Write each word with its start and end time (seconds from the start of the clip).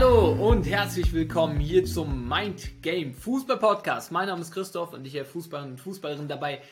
Hallo 0.00 0.30
und 0.30 0.64
herzlich 0.64 1.12
willkommen 1.12 1.58
hier 1.58 1.84
zum 1.84 2.28
Mind 2.28 2.82
Game 2.82 3.12
Fußball 3.14 3.56
Podcast. 3.56 4.12
Mein 4.12 4.28
Name 4.28 4.42
ist 4.42 4.52
Christoph 4.52 4.92
und 4.92 5.04
ich 5.04 5.14
helfe 5.14 5.32
Fußballern 5.32 5.72
und 5.72 5.80
Fußballerinnen 5.80 6.28
dabei, 6.28 6.62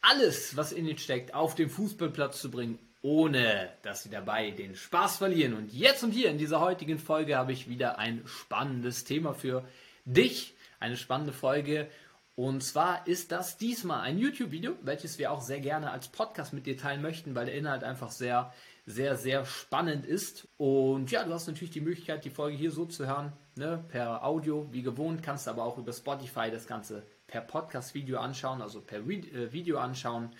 alles, 0.00 0.56
was 0.56 0.70
in 0.70 0.86
ihnen 0.86 0.96
steckt, 0.96 1.34
auf 1.34 1.56
den 1.56 1.70
Fußballplatz 1.70 2.40
zu 2.40 2.52
bringen, 2.52 2.78
ohne 3.02 3.68
dass 3.82 4.04
sie 4.04 4.10
dabei 4.10 4.52
den 4.52 4.76
Spaß 4.76 5.16
verlieren. 5.16 5.54
Und 5.54 5.72
jetzt 5.72 6.04
und 6.04 6.12
hier 6.12 6.30
in 6.30 6.38
dieser 6.38 6.60
heutigen 6.60 7.00
Folge 7.00 7.36
habe 7.36 7.50
ich 7.50 7.68
wieder 7.68 7.98
ein 7.98 8.22
spannendes 8.26 9.02
Thema 9.02 9.34
für 9.34 9.64
dich. 10.04 10.54
Eine 10.78 10.96
spannende 10.96 11.32
Folge. 11.32 11.88
Und 12.36 12.62
zwar 12.62 13.08
ist 13.08 13.32
das 13.32 13.56
diesmal 13.56 14.02
ein 14.02 14.18
YouTube-Video, 14.18 14.74
welches 14.82 15.18
wir 15.18 15.32
auch 15.32 15.40
sehr 15.40 15.58
gerne 15.58 15.90
als 15.90 16.06
Podcast 16.06 16.52
mit 16.52 16.66
dir 16.66 16.76
teilen 16.76 17.02
möchten, 17.02 17.34
weil 17.34 17.46
der 17.46 17.56
Inhalt 17.56 17.82
einfach 17.82 18.12
sehr 18.12 18.52
sehr, 18.88 19.16
sehr 19.16 19.44
spannend 19.44 20.06
ist. 20.06 20.48
Und 20.56 21.10
ja, 21.10 21.22
du 21.22 21.32
hast 21.32 21.46
natürlich 21.46 21.70
die 21.70 21.82
Möglichkeit, 21.82 22.24
die 22.24 22.30
Folge 22.30 22.56
hier 22.56 22.70
so 22.70 22.86
zu 22.86 23.06
hören, 23.06 23.34
ne, 23.54 23.84
per 23.88 24.24
Audio, 24.24 24.66
wie 24.72 24.82
gewohnt, 24.82 25.22
kannst 25.22 25.46
aber 25.46 25.62
auch 25.64 25.76
über 25.76 25.92
Spotify 25.92 26.50
das 26.50 26.66
Ganze 26.66 27.06
per 27.26 27.42
Podcast-Video 27.42 28.18
anschauen, 28.18 28.62
also 28.62 28.80
per 28.80 29.00
äh, 29.00 29.52
Video 29.52 29.78
anschauen. 29.78 30.30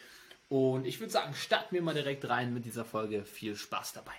Und 0.49 0.87
ich 0.87 0.99
würde 0.99 1.13
sagen, 1.13 1.35
starten 1.35 1.75
wir 1.75 1.83
mal 1.83 1.93
direkt 1.93 2.27
rein 2.27 2.55
mit 2.55 2.65
dieser 2.65 2.87
Folge. 2.87 3.27
Viel 3.27 3.55
Spaß 3.55 3.93
dabei. 3.93 4.13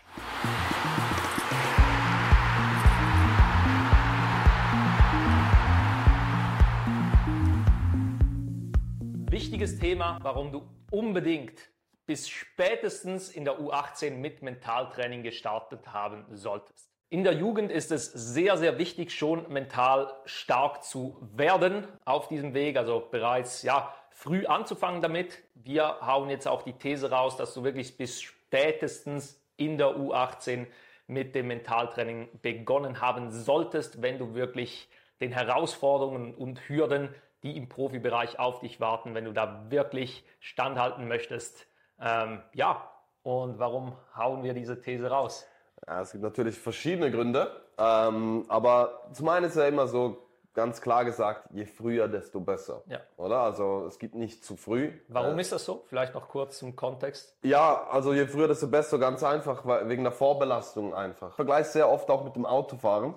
Wichtiges 9.32 9.80
Thema, 9.80 10.20
warum 10.22 10.52
du 10.52 10.70
unbedingt 10.92 11.72
bis 12.10 12.28
spätestens 12.28 13.30
in 13.30 13.46
der 13.46 13.60
U18 13.60 14.16
mit 14.16 14.42
Mentaltraining 14.42 15.22
gestartet 15.22 15.94
haben 15.94 16.26
solltest. 16.32 16.90
In 17.10 17.24
der 17.24 17.34
Jugend 17.34 17.72
ist 17.72 17.92
es 17.92 18.12
sehr, 18.12 18.58
sehr 18.58 18.80
wichtig, 18.80 19.12
schon 19.12 19.48
mental 19.54 20.12
stark 20.26 20.84
zu 20.84 21.20
werden 21.36 21.88
auf 22.06 22.28
diesem 22.28 22.56
Weg, 22.56 22.78
also 22.78 23.08
bereits 23.12 23.62
ja, 23.62 23.94
früh 24.10 24.48
anzufangen 24.48 25.04
damit. 25.04 25.44
Wir 25.54 26.02
hauen 26.02 26.32
jetzt 26.32 26.48
auch 26.48 26.64
die 26.64 26.74
These 26.74 27.12
raus, 27.12 27.38
dass 27.38 27.54
du 27.54 27.64
wirklich 27.64 27.96
bis 27.96 28.20
spätestens 28.20 29.40
in 29.56 29.78
der 29.78 29.90
U18 29.90 30.66
mit 31.06 31.36
dem 31.36 31.46
Mentaltraining 31.46 32.28
begonnen 32.42 33.02
haben 33.02 33.30
solltest, 33.30 34.02
wenn 34.02 34.18
du 34.18 34.34
wirklich 34.34 34.90
den 35.22 35.32
Herausforderungen 35.32 36.34
und 36.34 36.68
Hürden, 36.68 37.14
die 37.44 37.56
im 37.56 37.70
Profibereich 37.70 38.40
auf 38.40 38.62
dich 38.62 38.80
warten, 38.80 39.14
wenn 39.14 39.26
du 39.26 39.32
da 39.32 39.70
wirklich 39.70 40.24
standhalten 40.40 41.08
möchtest, 41.08 41.69
ähm, 42.02 42.42
ja, 42.54 42.90
und 43.24 43.60
warum 43.60 43.94
hauen 44.16 44.44
wir 44.44 44.54
diese 44.54 44.80
These 44.82 45.10
raus? 45.10 45.46
Ja, 45.88 46.02
es 46.02 46.12
gibt 46.12 46.24
natürlich 46.24 46.60
verschiedene 46.60 47.12
Gründe, 47.12 47.52
ähm, 47.78 48.46
aber 48.48 49.10
zum 49.14 49.30
einen 49.30 49.46
ist 49.46 49.56
ja 49.56 49.66
immer 49.66 49.88
so 49.88 50.30
ganz 50.54 50.82
klar 50.82 51.06
gesagt, 51.06 51.48
je 51.52 51.66
früher, 51.66 52.08
desto 52.08 52.40
besser. 52.40 52.82
Ja. 52.88 53.00
Oder? 53.18 53.40
Also 53.40 53.86
es 53.88 54.00
gibt 54.00 54.16
nicht 54.16 54.44
zu 54.44 54.58
früh. 54.58 54.92
Warum 55.08 55.38
äh, 55.38 55.42
ist 55.42 55.52
das 55.52 55.64
so? 55.64 55.84
Vielleicht 55.88 56.14
noch 56.14 56.28
kurz 56.28 56.60
zum 56.60 56.76
Kontext. 56.76 57.34
Ja, 57.44 57.88
also 57.90 58.14
je 58.14 58.28
früher, 58.28 58.48
desto 58.48 58.68
besser, 58.68 59.00
ganz 59.00 59.24
einfach, 59.24 59.64
wegen 59.88 60.04
der 60.04 60.12
Vorbelastung 60.12 60.94
einfach. 60.94 61.30
Ich 61.30 61.36
vergleiche 61.36 61.70
sehr 61.70 61.90
oft 61.90 62.10
auch 62.10 62.24
mit 62.24 62.36
dem 62.36 62.46
Autofahren. 62.46 63.14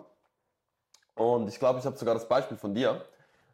Und 1.15 1.49
ich 1.49 1.59
glaube, 1.59 1.79
ich 1.79 1.85
habe 1.85 1.97
sogar 1.97 2.15
das 2.15 2.29
Beispiel 2.29 2.57
von 2.57 2.75
dir. 2.75 3.05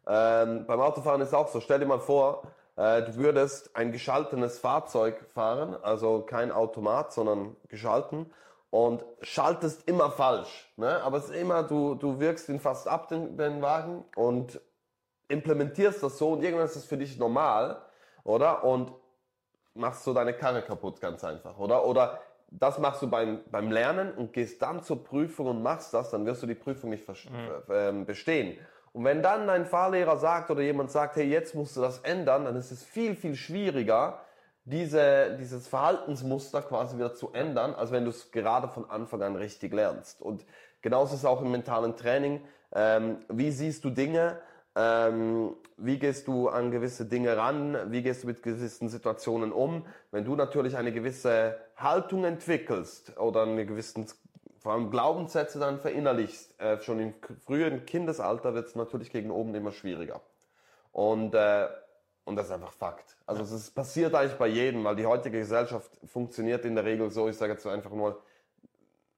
Ähm, 0.07 0.65
beim 0.65 0.79
Autofahren 0.81 1.21
ist 1.21 1.29
es 1.29 1.33
auch 1.33 1.47
so, 1.47 1.59
stell 1.59 1.79
dir 1.79 1.85
mal 1.85 1.99
vor, 1.99 2.43
du 2.79 3.15
würdest 3.15 3.75
ein 3.75 3.91
geschaltenes 3.91 4.57
Fahrzeug 4.59 5.25
fahren, 5.33 5.75
also 5.81 6.21
kein 6.21 6.51
Automat, 6.51 7.11
sondern 7.11 7.57
geschalten 7.67 8.33
und 8.69 9.03
schaltest 9.21 9.87
immer 9.87 10.11
falsch. 10.11 10.71
Ne? 10.77 11.01
Aber 11.03 11.17
es 11.17 11.25
ist 11.25 11.35
immer, 11.35 11.63
du, 11.63 11.95
du 11.95 12.19
wirkst 12.19 12.47
ihn 12.47 12.59
fast 12.59 12.87
ab, 12.87 13.09
den, 13.09 13.37
den 13.37 13.61
Wagen 13.61 14.05
und 14.15 14.61
implementierst 15.27 16.01
das 16.01 16.17
so 16.17 16.31
und 16.31 16.41
irgendwann 16.41 16.67
ist 16.67 16.75
das 16.75 16.85
für 16.85 16.97
dich 16.97 17.17
normal, 17.17 17.81
oder? 18.23 18.63
Und 18.63 18.93
machst 19.73 20.03
so 20.03 20.13
deine 20.13 20.33
Karre 20.33 20.61
kaputt, 20.61 21.01
ganz 21.01 21.23
einfach, 21.23 21.57
oder? 21.57 21.85
Oder 21.85 22.19
das 22.51 22.79
machst 22.79 23.01
du 23.01 23.09
beim, 23.09 23.41
beim 23.51 23.71
Lernen 23.71 24.13
und 24.13 24.33
gehst 24.33 24.61
dann 24.61 24.83
zur 24.83 25.03
Prüfung 25.03 25.47
und 25.47 25.61
machst 25.61 25.93
das, 25.93 26.09
dann 26.09 26.25
wirst 26.25 26.41
du 26.41 26.47
die 26.47 26.55
Prüfung 26.55 26.89
nicht 26.89 27.07
mhm. 27.07 27.73
äh, 27.73 27.91
bestehen. 28.05 28.57
Und 28.99 29.05
wenn 29.05 29.23
dann 29.23 29.47
dein 29.47 29.65
Fahrlehrer 29.65 30.17
sagt 30.17 30.51
oder 30.51 30.59
jemand 30.59 30.91
sagt, 30.91 31.15
hey, 31.15 31.23
jetzt 31.23 31.55
musst 31.55 31.77
du 31.77 31.79
das 31.79 31.99
ändern, 31.99 32.43
dann 32.43 32.57
ist 32.57 32.69
es 32.69 32.83
viel, 32.83 33.15
viel 33.15 33.37
schwieriger, 33.37 34.19
diese, 34.65 35.37
dieses 35.39 35.69
Verhaltensmuster 35.69 36.61
quasi 36.61 36.97
wieder 36.97 37.13
zu 37.13 37.31
ändern, 37.31 37.73
als 37.73 37.93
wenn 37.93 38.03
du 38.03 38.09
es 38.09 38.29
gerade 38.33 38.67
von 38.67 38.89
Anfang 38.89 39.21
an 39.21 39.37
richtig 39.37 39.73
lernst. 39.73 40.21
Und 40.21 40.45
genauso 40.81 41.13
ist 41.13 41.21
es 41.21 41.25
auch 41.25 41.41
im 41.41 41.49
mentalen 41.49 41.95
Training. 41.95 42.41
Ähm, 42.75 43.19
wie 43.29 43.51
siehst 43.51 43.85
du 43.85 43.89
Dinge? 43.89 44.41
Ähm, 44.75 45.55
wie 45.77 45.97
gehst 45.97 46.27
du 46.27 46.49
an 46.49 46.69
gewisse 46.69 47.05
Dinge 47.05 47.37
ran? 47.37 47.77
Wie 47.93 48.01
gehst 48.01 48.23
du 48.23 48.27
mit 48.27 48.43
gewissen 48.43 48.89
Situationen 48.89 49.53
um? 49.53 49.85
Wenn 50.11 50.25
du 50.25 50.35
natürlich 50.35 50.75
eine 50.75 50.91
gewisse 50.91 51.55
Haltung 51.77 52.25
entwickelst 52.25 53.17
oder 53.17 53.43
einen 53.43 53.65
gewissen 53.65 54.07
vor 54.59 54.73
allem 54.73 54.91
Glaubenssätze 54.91 55.59
dann 55.59 55.79
verinnerlichst, 55.79 56.59
äh, 56.59 56.81
schon 56.81 56.99
im 56.99 57.13
frühen 57.45 57.85
Kindesalter 57.85 58.53
wird 58.53 58.67
es 58.67 58.75
natürlich 58.75 59.11
gegen 59.11 59.31
oben 59.31 59.55
immer 59.55 59.71
schwieriger. 59.71 60.21
Und, 60.91 61.33
äh, 61.33 61.67
und 62.25 62.35
das 62.35 62.47
ist 62.47 62.51
einfach 62.51 62.73
Fakt. 62.73 63.15
Also 63.25 63.41
es 63.41 63.51
ist, 63.51 63.71
passiert 63.71 64.13
eigentlich 64.13 64.37
bei 64.37 64.47
jedem, 64.47 64.83
weil 64.83 64.95
die 64.95 65.05
heutige 65.05 65.39
Gesellschaft 65.39 65.91
funktioniert 66.05 66.65
in 66.65 66.75
der 66.75 66.83
Regel 66.83 67.09
so, 67.09 67.29
ich 67.29 67.37
sage 67.37 67.53
jetzt 67.53 67.65
einfach 67.65 67.91
nur, 67.91 68.21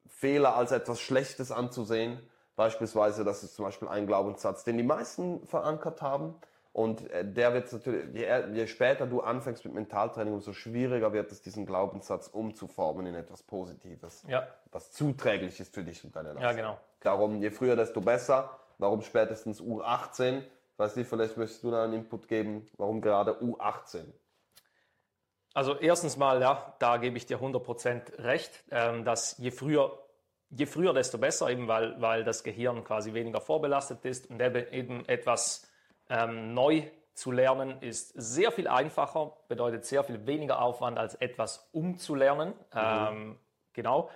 Fehler 0.08 0.56
als 0.56 0.72
etwas 0.72 1.02
Schlechtes 1.02 1.52
anzusehen. 1.52 2.20
Beispielsweise, 2.56 3.24
das 3.24 3.44
ist 3.44 3.56
zum 3.56 3.66
Beispiel 3.66 3.88
ein 3.88 4.06
Glaubenssatz, 4.06 4.64
den 4.64 4.78
die 4.78 4.84
meisten 4.84 5.46
verankert 5.48 6.04
haben, 6.04 6.36
und 6.74 7.10
äh, 7.12 7.26
der 7.26 7.54
wird 7.54 7.72
natürlich, 7.72 8.06
je, 8.14 8.44
je, 8.54 8.68
später 8.68 9.06
du 9.06 9.22
anfängst 9.22 9.66
mit 9.66 9.74
Mentaltraining, 9.74 10.34
umso 10.34 10.54
schwieriger 10.54 11.12
wird 11.12 11.32
es, 11.32 11.42
diesen 11.42 11.66
Glaubenssatz 11.66 12.28
umzuformen 12.28 13.06
in 13.06 13.16
etwas 13.16 13.44
Positives, 13.44 14.24
ja. 14.28 14.48
was 14.72 14.92
zuträglich 14.92 15.60
ist 15.60 15.74
für 15.74 15.84
dich 15.84 16.04
und 16.06 16.16
deine 16.16 16.30
Leistung. 16.30 16.44
Ja, 16.44 16.54
genau. 16.54 16.80
Darum, 17.02 17.42
je 17.42 17.52
früher, 17.52 17.76
desto 17.76 18.00
besser. 18.00 18.58
Warum 18.78 19.02
spätestens 19.02 19.62
U18? 19.62 20.40
Ich 20.40 20.80
weiß 20.80 20.96
nicht, 20.96 21.10
vielleicht 21.10 21.38
möchtest 21.38 21.64
du 21.64 21.72
da 21.72 21.84
einen 21.84 21.94
Input 21.94 22.28
geben. 22.28 22.66
Warum 22.78 23.02
gerade 23.02 23.34
U18? 23.34 24.06
Also 25.54 25.78
erstens 25.78 26.16
mal, 26.16 26.42
ja, 26.42 26.74
da 26.80 26.98
gebe 26.98 27.18
ich 27.18 27.26
dir 27.26 27.40
100% 27.40 28.24
recht, 28.24 28.64
ähm, 28.72 29.04
dass 29.04 29.38
je 29.38 29.52
früher, 29.52 30.00
je 30.50 30.66
früher, 30.66 30.94
desto 30.94 31.18
besser, 31.18 31.50
eben 31.50 31.68
weil, 31.68 32.00
weil 32.02 32.24
das 32.24 32.44
Gehirn 32.44 32.86
quasi 32.86 33.14
weniger 33.14 33.42
vorbelastet 33.42 34.06
ist 34.06 34.30
und 34.30 34.42
eben 34.42 35.06
etwas 35.10 35.68
ähm, 36.12 36.54
neu 36.54 36.84
zu 37.14 37.32
lernen 37.32 37.82
ist 37.82 38.10
sehr 38.10 38.52
viel 38.52 38.68
einfacher, 38.68 39.38
bedeutet 39.48 39.86
sehr 39.86 40.04
viel 40.04 40.26
weniger 40.28 40.62
Aufwand 40.62 41.00
als 41.00 41.16
etwas 41.16 41.70
umzulernen. 41.72 42.50
Mhm. 42.74 42.80
Ähm, 42.80 43.40
genau. 43.74 44.10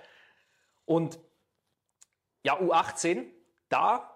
Und 0.84 1.18
ja, 2.42 2.58
U18, 2.60 3.24
da 3.68 4.12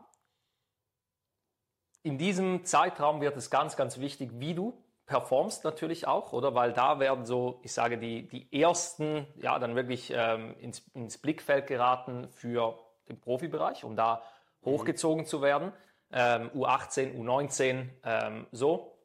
in 2.03 2.19
diesem 2.19 2.65
Zeitraum 2.65 3.21
wird 3.21 3.37
es 3.37 3.51
ganz, 3.51 3.77
ganz 3.77 3.99
wichtig, 3.99 4.31
wie 4.35 4.55
du 4.55 4.83
performst 5.07 5.65
natürlich 5.65 6.07
auch, 6.07 6.33
oder? 6.33 6.55
Weil 6.55 6.73
da 6.73 7.01
werden 7.01 7.27
so, 7.27 7.61
ich 7.63 7.73
sage, 7.73 7.99
die, 7.99 8.29
die 8.29 8.61
ersten, 8.61 9.27
ja, 9.37 9.59
dann 9.59 9.75
wirklich 9.75 10.13
ähm, 10.15 10.55
ins, 10.61 10.89
ins 10.95 11.19
Blickfeld 11.19 11.67
geraten 11.67 12.29
für 12.29 12.79
den 13.09 13.21
Profibereich, 13.21 13.85
um 13.85 13.97
da 13.97 14.23
mhm. 14.61 14.71
hochgezogen 14.71 15.27
zu 15.27 15.43
werden 15.43 15.73
ähm, 16.13 16.51
U18, 16.51 17.15
U19 17.17 17.89
ähm, 18.05 18.47
so. 18.53 18.97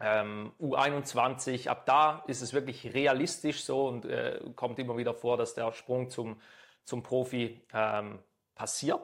Ähm, 0.00 0.52
U21, 0.60 1.68
ab 1.68 1.86
da 1.86 2.24
ist 2.26 2.42
es 2.42 2.52
wirklich 2.52 2.92
realistisch 2.92 3.62
so 3.62 3.86
und 3.86 4.04
äh, 4.04 4.40
kommt 4.56 4.78
immer 4.80 4.96
wieder 4.96 5.14
vor, 5.14 5.36
dass 5.36 5.54
der 5.54 5.72
Sprung 5.72 6.10
zum, 6.10 6.40
zum 6.84 7.04
Profi 7.04 7.60
ähm, 7.72 8.18
passiert. 8.56 9.00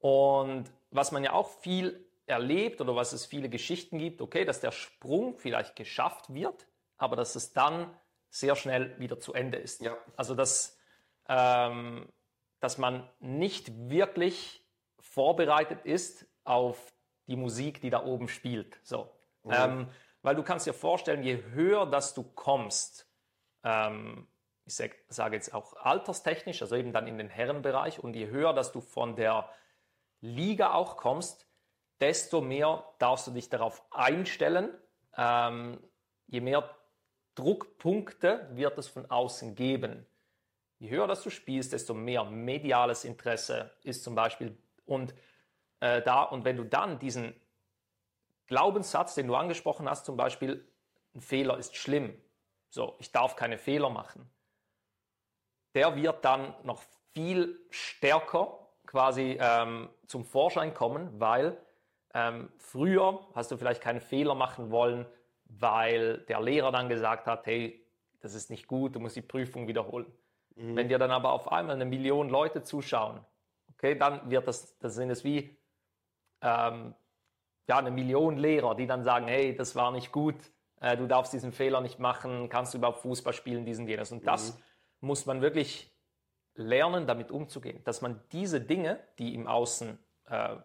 Und 0.00 0.70
was 0.90 1.12
man 1.12 1.24
ja 1.24 1.32
auch 1.32 1.48
viel 1.48 2.04
erlebt 2.26 2.80
oder 2.82 2.94
was 2.94 3.12
es 3.12 3.24
viele 3.24 3.48
Geschichten 3.48 3.98
gibt, 3.98 4.20
okay, 4.20 4.44
dass 4.44 4.60
der 4.60 4.70
Sprung 4.70 5.38
vielleicht 5.38 5.76
geschafft 5.76 6.32
wird, 6.32 6.66
aber 6.98 7.16
dass 7.16 7.34
es 7.34 7.54
dann 7.54 7.90
sehr 8.28 8.54
schnell 8.54 8.98
wieder 8.98 9.18
zu 9.18 9.32
Ende 9.32 9.56
ist. 9.56 9.80
Ja. 9.80 9.96
Also 10.16 10.34
dass, 10.34 10.78
ähm, 11.28 12.06
dass 12.60 12.76
man 12.76 13.08
nicht 13.20 13.88
wirklich 13.88 14.62
vorbereitet 15.00 15.84
ist 15.84 16.26
auf 16.48 16.92
die 17.26 17.36
Musik, 17.36 17.80
die 17.80 17.90
da 17.90 18.04
oben 18.04 18.28
spielt. 18.28 18.78
So. 18.82 19.10
Mhm. 19.44 19.52
Ähm, 19.52 19.88
weil 20.22 20.34
du 20.34 20.42
kannst 20.42 20.66
dir 20.66 20.74
vorstellen, 20.74 21.22
je 21.22 21.42
höher 21.52 21.86
dass 21.86 22.14
du 22.14 22.22
kommst, 22.22 23.08
ähm, 23.62 24.26
ich 24.64 24.74
sag, 24.74 24.96
sage 25.08 25.36
jetzt 25.36 25.54
auch 25.54 25.74
alterstechnisch, 25.76 26.60
also 26.62 26.76
eben 26.76 26.92
dann 26.92 27.06
in 27.06 27.18
den 27.18 27.28
Herrenbereich, 27.28 28.02
und 28.02 28.14
je 28.14 28.28
höher 28.28 28.52
dass 28.52 28.72
du 28.72 28.80
von 28.80 29.16
der 29.16 29.48
Liga 30.20 30.74
auch 30.74 30.96
kommst, 30.96 31.46
desto 32.00 32.40
mehr 32.40 32.84
darfst 32.98 33.26
du 33.26 33.30
dich 33.30 33.48
darauf 33.48 33.84
einstellen. 33.90 34.70
Ähm, 35.16 35.80
je 36.26 36.40
mehr 36.40 36.68
Druckpunkte 37.34 38.48
wird 38.52 38.78
es 38.78 38.88
von 38.88 39.10
außen 39.10 39.54
geben. 39.54 40.06
Je 40.78 40.90
höher 40.90 41.06
das 41.06 41.22
du 41.22 41.30
spielst, 41.30 41.72
desto 41.72 41.94
mehr 41.94 42.24
mediales 42.24 43.04
Interesse 43.04 43.72
ist 43.82 44.04
zum 44.04 44.14
Beispiel 44.14 44.56
und 44.84 45.14
äh, 45.80 46.02
da 46.02 46.22
und 46.22 46.44
wenn 46.44 46.56
du 46.56 46.64
dann 46.64 46.98
diesen 46.98 47.34
Glaubenssatz, 48.46 49.14
den 49.14 49.26
du 49.26 49.34
angesprochen 49.34 49.88
hast, 49.88 50.06
zum 50.06 50.16
Beispiel, 50.16 50.66
ein 51.14 51.20
Fehler 51.20 51.58
ist 51.58 51.76
schlimm, 51.76 52.14
so, 52.70 52.96
ich 52.98 53.12
darf 53.12 53.36
keine 53.36 53.58
Fehler 53.58 53.90
machen, 53.90 54.28
der 55.74 55.96
wird 55.96 56.24
dann 56.24 56.54
noch 56.64 56.82
viel 57.12 57.58
stärker 57.70 58.58
quasi 58.86 59.38
ähm, 59.40 59.88
zum 60.06 60.24
Vorschein 60.24 60.72
kommen, 60.72 61.20
weil 61.20 61.56
ähm, 62.14 62.50
früher 62.58 63.26
hast 63.34 63.50
du 63.50 63.56
vielleicht 63.56 63.82
keinen 63.82 64.00
Fehler 64.00 64.34
machen 64.34 64.70
wollen, 64.70 65.06
weil 65.44 66.18
der 66.28 66.40
Lehrer 66.40 66.72
dann 66.72 66.88
gesagt 66.88 67.26
hat, 67.26 67.46
hey, 67.46 67.84
das 68.20 68.34
ist 68.34 68.50
nicht 68.50 68.66
gut, 68.66 68.94
du 68.94 69.00
musst 69.00 69.16
die 69.16 69.22
Prüfung 69.22 69.68
wiederholen. 69.68 70.06
Mhm. 70.56 70.76
Wenn 70.76 70.88
dir 70.88 70.98
dann 70.98 71.10
aber 71.10 71.32
auf 71.32 71.52
einmal 71.52 71.74
eine 71.74 71.84
Million 71.84 72.28
Leute 72.28 72.62
zuschauen, 72.62 73.20
okay, 73.70 73.94
dann 73.94 74.30
wird 74.30 74.48
das, 74.48 74.78
das 74.78 74.94
sind 74.94 75.10
es 75.10 75.22
wie 75.22 75.56
ähm, 76.42 76.94
ja, 77.68 77.78
eine 77.78 77.90
Million 77.90 78.36
Lehrer, 78.36 78.74
die 78.74 78.86
dann 78.86 79.04
sagen, 79.04 79.28
hey, 79.28 79.54
das 79.54 79.76
war 79.76 79.92
nicht 79.92 80.12
gut, 80.12 80.36
äh, 80.80 80.96
du 80.96 81.06
darfst 81.06 81.32
diesen 81.32 81.52
Fehler 81.52 81.80
nicht 81.80 81.98
machen, 81.98 82.48
kannst 82.48 82.74
du 82.74 82.78
überhaupt 82.78 83.00
Fußball 83.00 83.32
spielen, 83.32 83.64
diesen, 83.64 83.86
jenes. 83.86 84.12
Und 84.12 84.26
das 84.26 84.54
mhm. 84.54 85.08
muss 85.08 85.26
man 85.26 85.40
wirklich 85.40 85.92
lernen, 86.54 87.06
damit 87.06 87.30
umzugehen, 87.30 87.82
dass 87.84 88.00
man 88.00 88.20
diese 88.32 88.60
Dinge, 88.60 88.98
die 89.18 89.34
im 89.34 89.46
Außen 89.46 89.98
äh, 90.26 90.56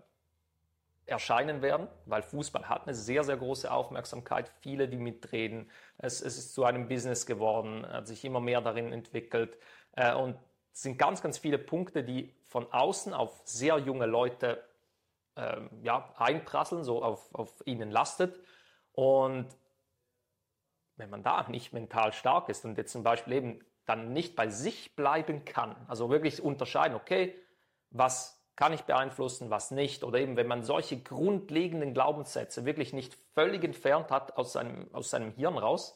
erscheinen 1.06 1.62
werden, 1.62 1.88
weil 2.06 2.22
Fußball 2.22 2.70
hat 2.70 2.84
eine 2.84 2.96
sehr, 2.96 3.24
sehr 3.24 3.38
große 3.38 3.72
Aufmerksamkeit, 3.72 4.50
viele, 4.62 4.88
die 4.88 4.98
mitreden. 4.98 5.70
Es, 5.98 6.22
es 6.22 6.38
ist 6.38 6.54
zu 6.54 6.64
einem 6.64 6.88
Business 6.88 7.26
geworden, 7.26 7.86
hat 7.86 8.08
sich 8.08 8.24
immer 8.24 8.40
mehr 8.40 8.62
darin 8.62 8.94
entwickelt. 8.94 9.58
Äh, 9.96 10.14
und 10.16 10.38
es 10.74 10.82
sind 10.82 10.98
ganz, 10.98 11.22
ganz 11.22 11.38
viele 11.38 11.60
Punkte, 11.60 12.04
die 12.04 12.34
von 12.48 12.72
außen 12.72 13.14
auf 13.14 13.42
sehr 13.44 13.78
junge 13.78 14.06
Leute 14.06 14.64
ähm, 15.36 15.70
ja, 15.82 16.14
einprasseln, 16.18 16.84
so 16.84 17.04
auf, 17.04 17.34
auf 17.34 17.62
ihnen 17.66 17.92
lastet. 17.92 18.40
Und 18.92 19.48
wenn 20.96 21.10
man 21.10 21.24
da 21.24 21.48
nicht 21.50 21.74
mental 21.74 22.14
stark 22.14 22.50
ist 22.50 22.66
und 22.66 22.78
jetzt 22.78 22.92
zum 22.92 23.04
Beispiel 23.04 23.34
eben 23.34 23.60
dann 23.86 24.14
nicht 24.14 24.36
bei 24.36 24.50
sich 24.50 24.96
bleiben 24.96 25.44
kann, 25.46 25.76
also 25.88 26.10
wirklich 26.10 26.42
unterscheiden, 26.42 26.96
okay, 26.96 27.36
was 27.90 28.40
kann 28.56 28.74
ich 28.74 28.84
beeinflussen, 28.84 29.50
was 29.50 29.72
nicht, 29.72 30.04
oder 30.04 30.20
eben 30.20 30.38
wenn 30.38 30.48
man 30.48 30.64
solche 30.64 31.02
grundlegenden 31.02 31.94
Glaubenssätze 31.94 32.66
wirklich 32.66 32.94
nicht 32.94 33.16
völlig 33.34 33.64
entfernt 33.64 34.12
hat 34.12 34.38
aus 34.38 34.54
seinem, 34.54 34.94
aus 34.94 35.10
seinem 35.10 35.32
Hirn 35.32 35.58
raus, 35.58 35.94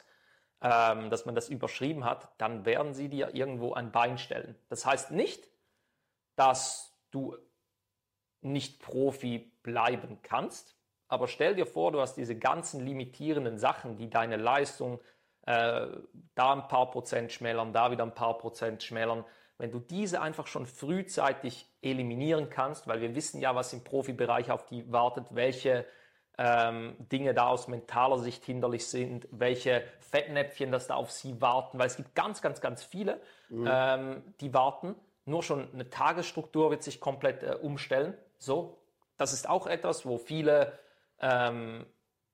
ähm, 0.60 1.08
dass 1.08 1.24
man 1.24 1.36
das 1.36 1.48
überschrieben 1.48 2.04
hat, 2.04 2.28
dann 2.38 2.64
werden 2.64 2.94
sie 2.94 3.08
dir 3.08 3.34
irgendwo 3.34 3.74
ein 3.74 3.92
Bein 3.92 4.18
stellen. 4.18 4.56
Das 4.68 4.84
heißt 4.84 5.12
nicht, 5.12 5.48
dass 6.34 6.98
du 7.12 7.36
nicht 8.40 8.80
Profi 8.80 9.52
bleiben 9.62 10.18
kannst, 10.22 10.78
aber 11.08 11.26
stell 11.26 11.54
dir 11.54 11.66
vor, 11.66 11.90
du 11.90 12.00
hast 12.00 12.14
diese 12.14 12.38
ganzen 12.38 12.84
limitierenden 12.84 13.58
Sachen, 13.58 13.96
die 13.96 14.10
deine 14.10 14.36
Leistung 14.36 15.00
äh, 15.46 15.86
da 16.34 16.52
ein 16.52 16.68
paar 16.68 16.90
Prozent 16.90 17.32
schmälern, 17.32 17.72
da 17.72 17.90
wieder 17.90 18.04
ein 18.04 18.14
paar 18.14 18.36
Prozent 18.36 18.82
schmälern. 18.82 19.24
Wenn 19.56 19.72
du 19.72 19.80
diese 19.80 20.20
einfach 20.20 20.46
schon 20.46 20.66
frühzeitig 20.66 21.66
eliminieren 21.80 22.50
kannst, 22.50 22.86
weil 22.86 23.00
wir 23.00 23.14
wissen 23.14 23.40
ja, 23.40 23.54
was 23.54 23.72
im 23.72 23.82
Profibereich 23.82 24.50
auf 24.50 24.66
die 24.66 24.92
wartet, 24.92 25.26
welche 25.30 25.86
ähm, 26.36 26.94
Dinge 27.10 27.34
da 27.34 27.48
aus 27.48 27.66
mentaler 27.66 28.18
Sicht 28.18 28.44
hinderlich 28.44 28.86
sind, 28.86 29.26
welche 29.32 29.82
Fettnäpfchen 30.00 30.70
das 30.70 30.86
da 30.86 30.94
auf 30.94 31.10
sie 31.10 31.40
warten, 31.40 31.78
weil 31.78 31.88
es 31.88 31.96
gibt 31.96 32.14
ganz, 32.14 32.40
ganz, 32.42 32.60
ganz 32.60 32.84
viele, 32.84 33.20
mhm. 33.48 33.68
ähm, 33.68 34.34
die 34.40 34.54
warten. 34.54 34.94
Nur 35.28 35.42
schon 35.42 35.72
eine 35.72 35.90
Tagesstruktur 35.90 36.70
wird 36.70 36.82
sich 36.82 37.00
komplett 37.00 37.42
äh, 37.42 37.54
umstellen. 37.60 38.16
So, 38.38 38.78
das 39.16 39.32
ist 39.32 39.48
auch 39.48 39.66
etwas, 39.66 40.06
wo 40.06 40.18
viele 40.18 40.78
ähm, 41.20 41.86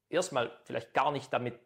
erstmal 0.09 0.51
vielleicht 0.65 0.95
gar 0.95 1.11
nicht 1.11 1.33
damit 1.33 1.59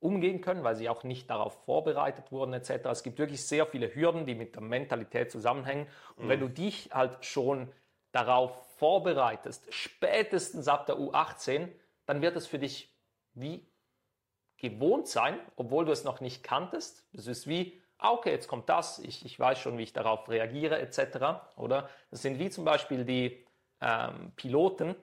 umgehen 0.00 0.40
können, 0.40 0.62
weil 0.62 0.76
sie 0.76 0.88
auch 0.88 1.02
nicht 1.02 1.28
darauf 1.30 1.64
vorbereitet 1.64 2.30
wurden 2.30 2.52
etc. 2.52 2.86
Es 2.90 3.02
gibt 3.02 3.18
wirklich 3.18 3.44
sehr 3.44 3.66
viele 3.66 3.94
Hürden, 3.94 4.26
die 4.26 4.34
mit 4.34 4.54
der 4.54 4.62
Mentalität 4.62 5.30
zusammenhängen. 5.30 5.88
Und 6.16 6.26
mhm. 6.26 6.28
wenn 6.28 6.40
du 6.40 6.48
dich 6.48 6.90
halt 6.92 7.24
schon 7.24 7.72
darauf 8.12 8.76
vorbereitest, 8.76 9.72
spätestens 9.72 10.68
ab 10.68 10.86
der 10.86 10.96
U18, 10.96 11.68
dann 12.06 12.22
wird 12.22 12.36
es 12.36 12.46
für 12.46 12.58
dich 12.58 12.94
wie 13.34 13.66
gewohnt 14.56 15.08
sein, 15.08 15.38
obwohl 15.56 15.84
du 15.84 15.92
es 15.92 16.04
noch 16.04 16.20
nicht 16.20 16.42
kanntest. 16.42 17.06
Es 17.12 17.26
ist 17.26 17.46
wie, 17.46 17.80
okay, 17.98 18.30
jetzt 18.30 18.48
kommt 18.48 18.68
das, 18.68 18.98
ich, 18.98 19.24
ich 19.24 19.38
weiß 19.38 19.58
schon, 19.58 19.78
wie 19.78 19.82
ich 19.82 19.92
darauf 19.92 20.28
reagiere 20.28 20.78
etc. 20.78 21.40
Oder 21.56 21.88
das 22.10 22.22
sind 22.22 22.38
wie 22.38 22.50
zum 22.50 22.64
Beispiel 22.64 23.04
die 23.04 23.44
ähm, 23.80 24.32
Piloten. 24.36 24.94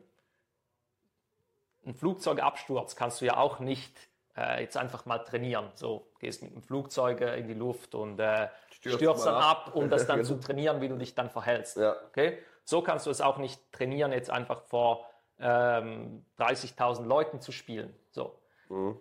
Ein 1.86 1.94
Flugzeugabsturz 1.94 2.96
kannst 2.96 3.22
du 3.22 3.26
ja 3.26 3.38
auch 3.38 3.60
nicht 3.60 3.96
äh, 4.36 4.62
jetzt 4.62 4.78
einfach 4.78 5.06
mal 5.06 5.20
trainieren. 5.20 5.72
So 5.76 6.12
gehst 6.20 6.42
mit 6.42 6.54
dem 6.54 6.62
Flugzeug 6.62 7.22
äh, 7.22 7.40
in 7.40 7.48
die 7.48 7.54
Luft 7.54 7.96
und 7.96 8.20
äh, 8.20 8.50
stürzt, 8.72 8.98
stürzt 8.98 9.26
dann 9.26 9.36
ab, 9.36 9.72
um 9.74 9.90
das 9.90 10.08
dann 10.08 10.24
zu 10.26 10.40
trainieren, 10.40 10.82
wie 10.82 10.90
du 10.90 10.98
dich 10.98 11.16
dann 11.16 11.30
verhältst. 11.30 11.78
Ja. 11.78 11.96
Okay? 12.08 12.40
So 12.64 12.82
kannst 12.82 13.06
du 13.06 13.12
es 13.12 13.22
auch 13.22 13.38
nicht 13.38 13.62
trainieren, 13.72 14.12
jetzt 14.12 14.30
einfach 14.30 14.62
vor 14.64 15.08
ähm, 15.40 16.26
30.000 16.40 17.06
Leuten 17.06 17.42
zu 17.42 17.52
spielen. 17.52 17.94
So. 18.12 18.40
Mhm. 18.70 19.00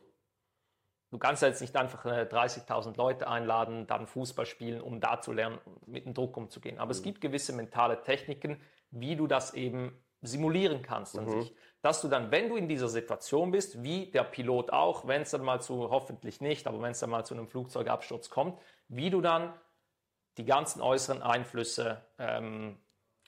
Du 1.15 1.21
kannst 1.21 1.43
jetzt 1.43 1.61
nicht 1.61 1.77
einfach 1.77 2.05
30.000 2.05 2.93
äh, 2.93 2.97
Leute 2.97 3.29
einladen, 3.29 3.87
dann 3.87 4.09
Fußball 4.09 4.47
spielen, 4.47 4.81
um 4.81 4.99
da 4.99 5.21
zu 5.21 5.31
lernen, 5.31 5.61
mit 5.87 6.07
dem 6.07 6.13
Druck 6.13 6.37
umzugehen. 6.37 6.79
Aber 6.79 6.87
mhm. 6.87 6.91
es 6.91 7.03
gibt 7.05 7.21
gewisse 7.21 7.53
mentale 7.53 8.03
Techniken, 8.03 8.61
wie 8.91 9.15
du 9.15 9.29
das 9.29 9.55
eben 9.55 9.97
simulieren 10.23 10.83
kannst 10.83 11.17
an 11.17 11.27
mhm. 11.27 11.43
sich. 11.43 11.55
Dass 11.83 12.01
du 12.01 12.09
dann, 12.09 12.33
wenn 12.33 12.49
du 12.49 12.57
in 12.57 12.69
dieser 12.69 12.89
Situation 12.89 13.53
bist, 13.53 13.85
wie 13.85 14.11
der 14.11 14.25
Pilot 14.25 14.73
auch, 14.73 15.07
wenn 15.07 15.23
es 15.23 15.31
dann 15.31 15.45
mal 15.45 15.61
zu, 15.61 15.89
hoffentlich 15.89 16.41
nicht, 16.41 16.67
aber 16.67 16.83
wenn 16.83 16.91
es 16.91 16.99
dann 16.99 17.11
mal 17.11 17.25
zu 17.25 17.35
einem 17.35 17.47
Flugzeugabsturz 17.47 18.29
kommt, 18.29 18.59
wie 18.89 19.11
du 19.11 19.21
dann 19.21 19.55
die 20.37 20.45
ganzen 20.45 20.83
äußeren 20.83 21.23
Einflüsse, 21.23 22.05
ähm, 22.19 22.77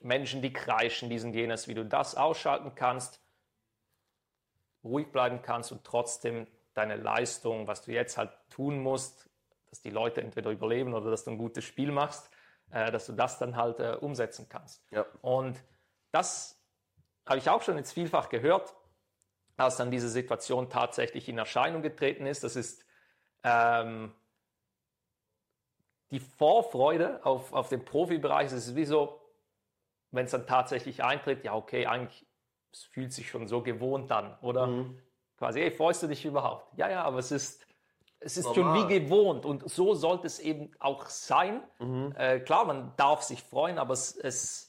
Menschen, 0.03 0.43
die 0.43 0.53
kreischen, 0.53 1.09
diesen 1.09 1.33
jenes, 1.33 1.69
wie 1.69 1.75
du 1.75 1.85
das 1.85 2.17
ausschalten 2.17 2.75
kannst, 2.75 3.23
ruhig 4.83 5.13
bleiben 5.13 5.41
kannst 5.41 5.71
und 5.71 5.85
trotzdem 5.85 6.49
deine 6.77 6.97
Leistung, 6.97 7.67
was 7.67 7.83
du 7.83 7.93
jetzt 7.93 8.19
halt 8.19 8.31
tun 8.51 8.83
musst, 8.83 9.29
dass 9.71 9.81
die 9.81 9.91
Leute 9.91 10.21
entweder 10.21 10.51
überleben 10.51 10.95
oder 10.95 11.11
dass 11.11 11.25
du 11.25 11.31
ein 11.31 11.39
gutes 11.39 11.65
Spiel 11.65 11.91
machst, 11.91 12.31
äh, 12.71 12.91
dass 12.91 13.07
du 13.07 13.13
das 13.13 13.39
dann 13.39 13.57
halt 13.57 13.81
äh, 13.81 13.97
umsetzen 14.01 14.49
kannst. 14.49 14.85
Ja. 14.91 15.07
Und 15.23 15.63
das 16.13 16.63
habe 17.27 17.39
ich 17.39 17.49
auch 17.49 17.63
schon 17.63 17.77
jetzt 17.77 17.93
vielfach 17.93 18.29
gehört, 18.29 18.75
als 19.57 19.77
dann 19.77 19.91
diese 19.91 20.09
Situation 20.09 20.69
tatsächlich 20.69 21.29
in 21.29 21.39
Erscheinung 21.39 21.83
getreten 21.83 22.27
ist. 22.27 22.45
Das 22.45 22.57
ist 22.57 22.85
ähm, 23.43 24.15
die 26.11 26.21
Vorfreude 26.21 27.25
auf, 27.25 27.53
auf 27.53 27.69
den 27.69 27.85
Profibereich. 27.85 28.47
Es 28.47 28.69
ist 28.69 28.77
wie 28.77 28.85
so, 28.85 29.21
wenn 30.11 30.27
es 30.27 30.31
dann 30.31 30.47
tatsächlich 30.47 31.03
eintritt, 31.03 31.45
ja, 31.45 31.55
okay, 31.55 31.87
eigentlich, 31.87 32.27
es 32.73 32.85
fühlt 32.85 33.13
sich 33.13 33.31
schon 33.31 33.49
so 33.49 33.63
gewohnt 33.63 34.13
an, 34.13 34.39
oder? 34.41 34.67
Mhm. 34.67 35.03
Quasi, 35.39 35.61
hey, 35.61 35.71
freust 35.71 36.03
du 36.03 36.07
dich 36.07 36.25
überhaupt? 36.25 36.77
Ja, 36.79 36.89
ja, 36.89 37.05
aber 37.05 37.19
es 37.19 37.31
ist, 37.31 37.65
es 38.21 38.37
ist 38.37 38.55
schon 38.55 38.75
wie 38.75 39.01
gewohnt 39.01 39.45
und 39.45 39.69
so 39.71 39.95
sollte 39.95 40.27
es 40.27 40.39
eben 40.39 40.71
auch 40.79 41.07
sein. 41.07 41.63
Mhm. 41.79 42.15
Äh, 42.17 42.41
klar, 42.41 42.65
man 42.65 42.95
darf 42.97 43.23
sich 43.23 43.43
freuen, 43.43 43.79
aber 43.79 43.93
es, 43.93 44.17
es 44.17 44.67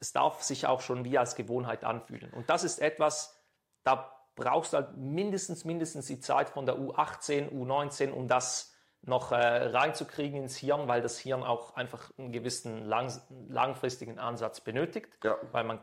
es 0.00 0.12
darf 0.12 0.42
sich 0.42 0.66
auch 0.66 0.80
schon 0.80 1.04
wie 1.04 1.18
als 1.18 1.34
Gewohnheit 1.34 1.84
anfühlen. 1.84 2.32
Und 2.32 2.48
das 2.50 2.64
ist 2.64 2.78
etwas, 2.78 3.36
da 3.84 4.12
brauchst 4.34 4.72
du 4.72 4.78
halt 4.78 4.96
mindestens, 4.96 5.64
mindestens 5.64 6.06
die 6.06 6.20
Zeit 6.20 6.48
von 6.50 6.66
der 6.66 6.76
U18, 6.76 7.50
U19, 7.50 8.10
um 8.10 8.28
das 8.28 8.74
noch 9.02 9.32
äh, 9.32 9.36
reinzukriegen 9.36 10.42
ins 10.42 10.56
Hirn, 10.56 10.88
weil 10.88 11.02
das 11.02 11.18
Hirn 11.18 11.42
auch 11.42 11.74
einfach 11.74 12.10
einen 12.18 12.32
gewissen 12.32 12.84
lang, 12.84 13.12
langfristigen 13.48 14.18
Ansatz 14.18 14.60
benötigt, 14.60 15.08
ja. 15.24 15.36
weil 15.52 15.64
man 15.64 15.80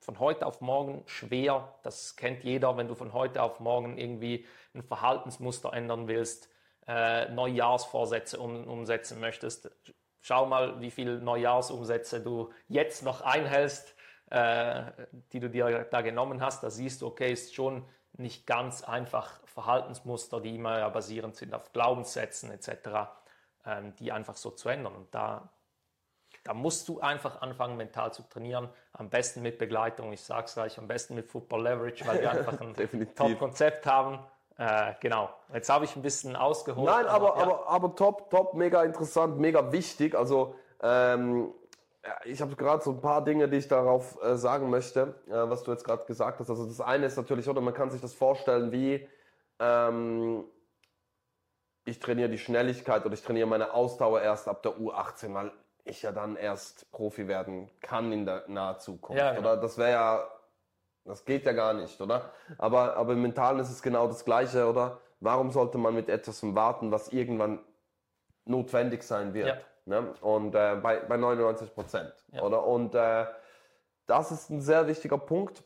von 0.00 0.18
heute 0.18 0.46
auf 0.46 0.60
morgen 0.60 1.02
schwer, 1.06 1.74
das 1.82 2.16
kennt 2.16 2.44
jeder, 2.44 2.76
wenn 2.76 2.88
du 2.88 2.94
von 2.94 3.12
heute 3.12 3.42
auf 3.42 3.60
morgen 3.60 3.98
irgendwie 3.98 4.46
ein 4.74 4.82
Verhaltensmuster 4.82 5.72
ändern 5.72 6.08
willst, 6.08 6.48
äh, 6.86 7.28
Neujahrsvorsätze 7.30 8.38
um, 8.38 8.68
umsetzen 8.68 9.20
möchtest, 9.20 9.70
Schau 10.26 10.44
mal, 10.44 10.80
wie 10.80 10.90
viele 10.90 11.20
Neujahrsumsätze 11.20 12.20
du 12.20 12.52
jetzt 12.66 13.04
noch 13.04 13.20
einhältst, 13.20 13.94
äh, 14.30 14.82
die 15.32 15.38
du 15.38 15.48
dir 15.48 15.84
da 15.84 16.00
genommen 16.00 16.40
hast. 16.42 16.64
Da 16.64 16.70
siehst 16.70 17.00
du, 17.00 17.06
okay, 17.06 17.32
ist 17.32 17.54
schon 17.54 17.86
nicht 18.14 18.44
ganz 18.44 18.82
einfach 18.82 19.38
Verhaltensmuster, 19.44 20.40
die 20.40 20.56
immer 20.56 20.80
ja 20.80 20.88
basierend 20.88 21.36
sind 21.36 21.54
auf 21.54 21.70
Glaubenssätzen 21.72 22.50
etc., 22.50 22.72
ähm, 23.64 23.94
die 24.00 24.10
einfach 24.10 24.34
so 24.34 24.50
zu 24.50 24.68
ändern. 24.68 24.96
Und 24.96 25.14
da, 25.14 25.48
da 26.46 26.54
musst 26.54 26.88
du 26.88 27.00
einfach 27.00 27.42
anfangen, 27.42 27.76
mental 27.76 28.12
zu 28.12 28.22
trainieren. 28.22 28.68
Am 28.92 29.10
besten 29.10 29.42
mit 29.42 29.58
Begleitung, 29.58 30.12
ich 30.12 30.22
sage 30.22 30.44
es 30.46 30.54
gleich, 30.54 30.78
am 30.78 30.86
besten 30.86 31.16
mit 31.16 31.28
Football 31.28 31.64
Leverage, 31.64 32.06
weil 32.06 32.20
wir 32.20 32.30
einfach 32.38 32.60
ein 32.60 32.74
Top-Konzept 33.14 33.84
haben. 33.86 34.20
Äh, 34.56 34.94
genau. 35.00 35.30
Jetzt 35.52 35.68
habe 35.68 35.84
ich 35.84 35.96
ein 35.96 36.02
bisschen 36.02 36.36
ausgeholt. 36.36 36.88
Nein, 36.88 37.06
aber, 37.06 37.36
ja. 37.36 37.42
aber, 37.42 37.68
aber 37.68 37.94
top, 37.96 38.30
top, 38.30 38.54
mega 38.54 38.84
interessant, 38.84 39.38
mega 39.38 39.72
wichtig. 39.72 40.14
Also 40.14 40.54
ähm, 40.82 41.52
ja, 42.04 42.14
ich 42.24 42.40
habe 42.40 42.54
gerade 42.54 42.82
so 42.82 42.92
ein 42.92 43.00
paar 43.00 43.24
Dinge, 43.24 43.48
die 43.48 43.56
ich 43.56 43.68
darauf 43.68 44.16
äh, 44.22 44.36
sagen 44.36 44.70
möchte, 44.70 45.16
äh, 45.26 45.32
was 45.32 45.64
du 45.64 45.72
jetzt 45.72 45.84
gerade 45.84 46.04
gesagt 46.06 46.38
hast. 46.38 46.48
Also 46.48 46.64
das 46.64 46.80
eine 46.80 47.06
ist 47.06 47.16
natürlich, 47.16 47.48
oder 47.48 47.60
man 47.60 47.74
kann 47.74 47.90
sich 47.90 48.00
das 48.00 48.14
vorstellen, 48.14 48.70
wie 48.70 49.06
ähm, 49.58 50.44
ich 51.84 51.98
trainiere 51.98 52.28
die 52.28 52.38
Schnelligkeit 52.38 53.04
oder 53.04 53.14
ich 53.14 53.22
trainiere 53.22 53.46
meine 53.46 53.74
Ausdauer 53.74 54.22
erst 54.22 54.48
ab 54.48 54.62
der 54.62 54.72
U18, 54.72 55.34
weil 55.34 55.52
ich 55.86 56.02
ja 56.02 56.12
dann 56.12 56.36
erst 56.36 56.90
Profi 56.92 57.28
werden 57.28 57.70
kann 57.80 58.12
in 58.12 58.26
der 58.26 58.44
naher 58.48 58.78
Zukunft. 58.78 59.18
Ja, 59.20 59.32
genau. 59.32 59.52
Oder 59.52 59.56
das 59.56 59.78
wäre 59.78 59.90
ja, 59.90 60.28
das 61.04 61.24
geht 61.24 61.46
ja 61.46 61.52
gar 61.52 61.72
nicht, 61.74 62.00
oder? 62.00 62.32
Aber, 62.58 62.96
aber 62.96 63.12
im 63.12 63.22
Mentalen 63.22 63.60
ist 63.60 63.70
es 63.70 63.82
genau 63.82 64.06
das 64.06 64.24
Gleiche, 64.24 64.68
oder? 64.68 65.00
Warum 65.20 65.50
sollte 65.50 65.78
man 65.78 65.94
mit 65.94 66.08
etwas 66.08 66.42
warten, 66.54 66.92
was 66.92 67.08
irgendwann 67.08 67.60
notwendig 68.44 69.02
sein 69.02 69.32
wird? 69.34 69.48
Ja. 69.48 69.56
Ne? 69.86 70.14
Und 70.20 70.54
äh, 70.54 70.76
bei, 70.82 71.00
bei 71.00 71.16
99 71.16 71.74
Prozent, 71.74 72.12
Ja. 72.32 72.42
oder? 72.42 72.66
Und 72.66 72.94
äh, 72.94 73.26
das 74.06 74.32
ist 74.32 74.50
ein 74.50 74.60
sehr 74.60 74.86
wichtiger 74.88 75.18
Punkt. 75.18 75.62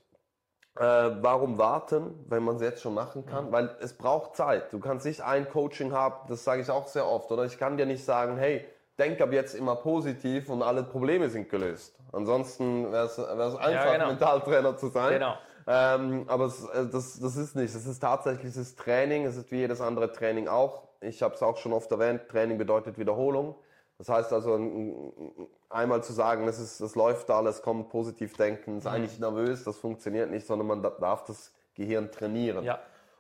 Äh, 0.77 0.83
warum 0.83 1.59
warten, 1.59 2.25
wenn 2.29 2.45
man 2.45 2.57
es 2.57 2.63
jetzt 2.63 2.83
schon 2.83 2.95
machen 2.95 3.27
kann? 3.27 3.49
Mhm. 3.49 3.53
Weil 3.53 3.77
es 3.81 3.95
braucht 3.97 4.37
Zeit. 4.37 4.73
Du 4.73 4.79
kannst 4.79 5.05
nicht 5.05 5.23
ein 5.23 5.49
Coaching 5.49 5.93
haben, 5.93 6.29
das 6.29 6.45
sage 6.45 6.63
ich 6.63 6.71
auch 6.71 6.87
sehr 6.87 7.07
oft, 7.07 7.31
oder? 7.33 7.45
Ich 7.45 7.59
kann 7.59 7.77
dir 7.77 7.87
nicht 7.87 8.05
sagen, 8.05 8.37
hey, 8.37 8.67
denk 9.01 9.21
ab 9.21 9.33
jetzt 9.33 9.55
immer 9.55 9.75
positiv 9.77 10.49
und 10.51 10.63
alle 10.63 10.85
Probleme 10.85 11.29
sind 11.29 11.49
gelöst. 11.49 11.99
Ansonsten 12.13 12.93
wäre 12.93 13.07
es 13.07 13.19
einfach, 13.19 13.93
genau. 13.93 14.07
Mentaltrainer 14.09 14.77
zu 14.77 14.89
sein. 14.89 15.15
Genau. 15.15 15.35
Ähm, 15.67 16.25
aber 16.29 16.47
es, 16.47 16.65
äh, 16.69 16.87
das, 16.91 17.19
das 17.21 17.37
ist 17.37 17.57
nicht. 17.57 17.75
Es 17.75 17.87
ist 17.87 18.01
tatsächlich 18.01 18.55
das 18.55 18.77
Training. 18.77 19.25
Es 19.27 19.37
ist 19.37 19.51
wie 19.51 19.57
jedes 19.59 19.81
andere 19.81 20.13
Training 20.13 20.49
auch. 20.49 20.85
Ich 21.01 21.23
habe 21.23 21.35
es 21.35 21.43
auch 21.43 21.57
schon 21.57 21.73
oft 21.73 21.91
erwähnt. 21.93 22.29
Training 22.29 22.59
bedeutet 22.59 22.99
Wiederholung. 22.99 23.55
Das 23.99 24.09
heißt 24.09 24.33
also, 24.33 24.55
ein- 24.55 25.13
ein- 25.17 25.47
einmal 25.69 26.03
zu 26.03 26.13
sagen, 26.13 26.47
das, 26.47 26.59
ist, 26.59 26.81
das 26.81 26.95
läuft 26.95 27.31
alles, 27.31 27.63
komm, 27.63 27.89
positiv 27.89 28.37
denken, 28.37 28.77
Mhm. 28.77 28.81
sei 28.81 28.99
nicht 28.99 29.21
nervös, 29.21 29.65
das 29.65 29.77
funktioniert 29.77 30.31
nicht, 30.31 30.47
sondern 30.47 30.67
man 30.67 30.83
da- 30.83 30.91
darf 30.91 31.25
das 31.25 31.53
Gehirn 31.75 32.11
trainieren. 32.11 32.65
Ja. 32.65 32.79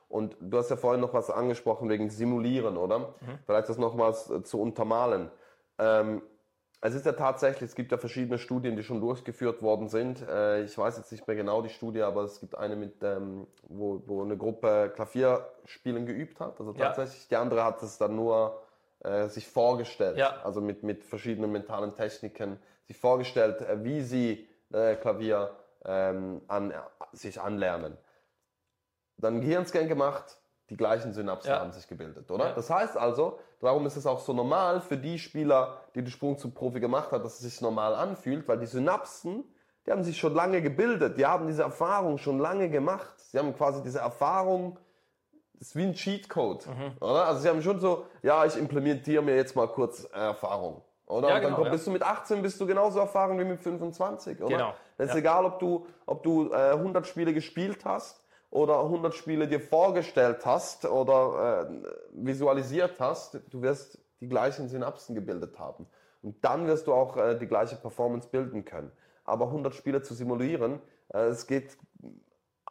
Und 0.08 0.36
du 0.40 0.58
hast 0.58 0.70
ja 0.70 0.76
vorhin 0.76 1.00
noch 1.02 1.14
was 1.14 1.30
angesprochen 1.30 1.88
wegen 1.88 2.10
Simulieren, 2.10 2.76
oder? 2.76 3.14
Vielleicht 3.46 3.68
das 3.68 3.78
nochmals 3.78 4.28
äh, 4.30 4.42
zu 4.42 4.60
untermalen. 4.60 5.30
Ähm, 5.80 6.22
es 6.82 6.94
ist 6.94 7.04
ja 7.04 7.12
tatsächlich, 7.12 7.70
es 7.70 7.74
gibt 7.74 7.92
ja 7.92 7.98
verschiedene 7.98 8.38
Studien, 8.38 8.74
die 8.76 8.82
schon 8.82 9.00
durchgeführt 9.00 9.60
worden 9.60 9.88
sind. 9.88 10.22
Äh, 10.26 10.62
ich 10.62 10.76
weiß 10.78 10.96
jetzt 10.96 11.12
nicht 11.12 11.26
mehr 11.26 11.36
genau 11.36 11.60
die 11.60 11.68
Studie, 11.68 12.02
aber 12.02 12.22
es 12.22 12.40
gibt 12.40 12.54
eine, 12.54 12.76
mit, 12.76 13.02
ähm, 13.02 13.46
wo, 13.68 14.02
wo 14.06 14.22
eine 14.22 14.36
Gruppe 14.36 14.90
Klavierspielen 14.94 16.06
geübt 16.06 16.40
hat. 16.40 16.58
Also 16.58 16.72
Ja. 16.72 16.86
tatsächlich, 16.86 17.28
die 17.28 17.36
andere 17.36 17.64
hat 17.64 17.82
es 17.82 17.98
dann 17.98 18.16
nur 18.16 18.62
äh, 19.00 19.28
sich 19.28 19.46
vorgestellt, 19.48 20.18
Ja. 20.18 20.40
also 20.42 20.60
mit, 20.60 20.82
mit 20.82 21.04
verschiedenen 21.04 21.52
mentalen 21.52 21.94
Techniken, 21.94 22.58
sich 22.86 22.98
vorgestellt, 22.98 23.60
äh, 23.62 23.82
wie 23.84 24.00
sie 24.02 24.48
äh, 24.72 24.96
Klavier 24.96 25.50
ähm, 25.84 26.42
an, 26.48 26.72
sich 27.12 27.40
anlernen. 27.40 27.96
Dann 29.18 29.40
Gehirnscan 29.42 29.88
gemacht, 29.88 30.38
die 30.70 30.76
gleichen 30.76 31.12
Synapsen 31.12 31.50
Ja. 31.52 31.60
haben 31.60 31.72
sich 31.72 31.88
gebildet, 31.88 32.30
oder? 32.30 32.48
Ja. 32.48 32.52
Das 32.54 32.70
heißt 32.70 32.96
also, 32.96 33.38
darum 33.60 33.86
ist 33.86 33.96
es 33.96 34.06
auch 34.06 34.20
so 34.20 34.32
normal 34.32 34.80
für 34.80 34.96
die 34.96 35.18
Spieler, 35.18 35.78
die 35.94 36.02
den 36.02 36.10
Sprung 36.10 36.38
zum 36.38 36.52
Profi 36.52 36.80
gemacht 36.80 37.12
haben, 37.12 37.22
dass 37.22 37.34
es 37.34 37.40
sich 37.40 37.60
normal 37.60 37.94
anfühlt, 37.94 38.46
weil 38.48 38.58
die 38.58 38.66
Synapsen, 38.66 39.44
die 39.86 39.92
haben 39.92 40.02
sich 40.02 40.18
schon 40.18 40.34
lange 40.34 40.60
gebildet, 40.62 41.16
die 41.18 41.26
haben 41.26 41.46
diese 41.46 41.62
Erfahrung 41.62 42.18
schon 42.18 42.38
lange 42.38 42.68
gemacht. 42.68 43.14
Sie 43.18 43.38
haben 43.38 43.54
quasi 43.56 43.82
diese 43.82 44.00
Erfahrung, 44.00 44.78
das 45.54 45.68
ist 45.68 45.76
wie 45.76 45.82
ein 45.84 45.94
Cheatcode, 45.94 46.66
Mhm. 46.66 46.92
oder? 47.00 47.26
Also 47.26 47.40
sie 47.42 47.48
haben 47.48 47.62
schon 47.62 47.78
so, 47.80 48.06
ja, 48.22 48.44
ich 48.44 48.56
implementiere 48.56 49.22
mir 49.22 49.36
jetzt 49.36 49.54
mal 49.56 49.68
kurz 49.68 50.04
Erfahrung. 50.12 50.82
Oder? 51.06 51.28
Ja, 51.28 51.34
und 51.36 51.40
dann 51.40 51.42
genau, 51.42 51.54
kommt, 51.56 51.66
ja. 51.66 51.72
bist 51.72 51.86
du 51.86 51.90
mit 51.90 52.02
18 52.02 52.40
bist 52.40 52.60
du 52.60 52.66
genauso 52.66 53.00
erfahren 53.00 53.38
wie 53.38 53.44
mit 53.44 53.60
25, 53.60 54.40
oder? 54.40 54.48
Genau, 54.48 54.74
Das 54.96 55.08
ist 55.08 55.14
ja. 55.14 55.18
egal, 55.20 55.44
ob 55.44 55.58
du, 55.58 55.86
ob 56.06 56.22
du 56.22 56.52
äh, 56.52 56.70
100 56.72 57.06
Spiele 57.06 57.34
gespielt 57.34 57.84
hast 57.84 58.19
oder 58.50 58.80
100 58.80 59.14
Spiele 59.14 59.46
dir 59.46 59.60
vorgestellt 59.60 60.44
hast 60.44 60.84
oder 60.84 61.68
äh, 61.70 61.90
visualisiert 62.12 62.98
hast, 62.98 63.40
du 63.50 63.62
wirst 63.62 63.98
die 64.20 64.28
gleichen 64.28 64.68
Synapsen 64.68 65.14
gebildet 65.14 65.58
haben. 65.58 65.86
Und 66.22 66.44
dann 66.44 66.66
wirst 66.66 66.86
du 66.86 66.92
auch 66.92 67.16
äh, 67.16 67.38
die 67.38 67.46
gleiche 67.46 67.76
Performance 67.76 68.28
bilden 68.28 68.64
können. 68.64 68.90
Aber 69.24 69.46
100 69.46 69.74
Spiele 69.74 70.02
zu 70.02 70.14
simulieren, 70.14 70.80
äh, 71.12 71.26
es 71.26 71.46
geht 71.46 71.78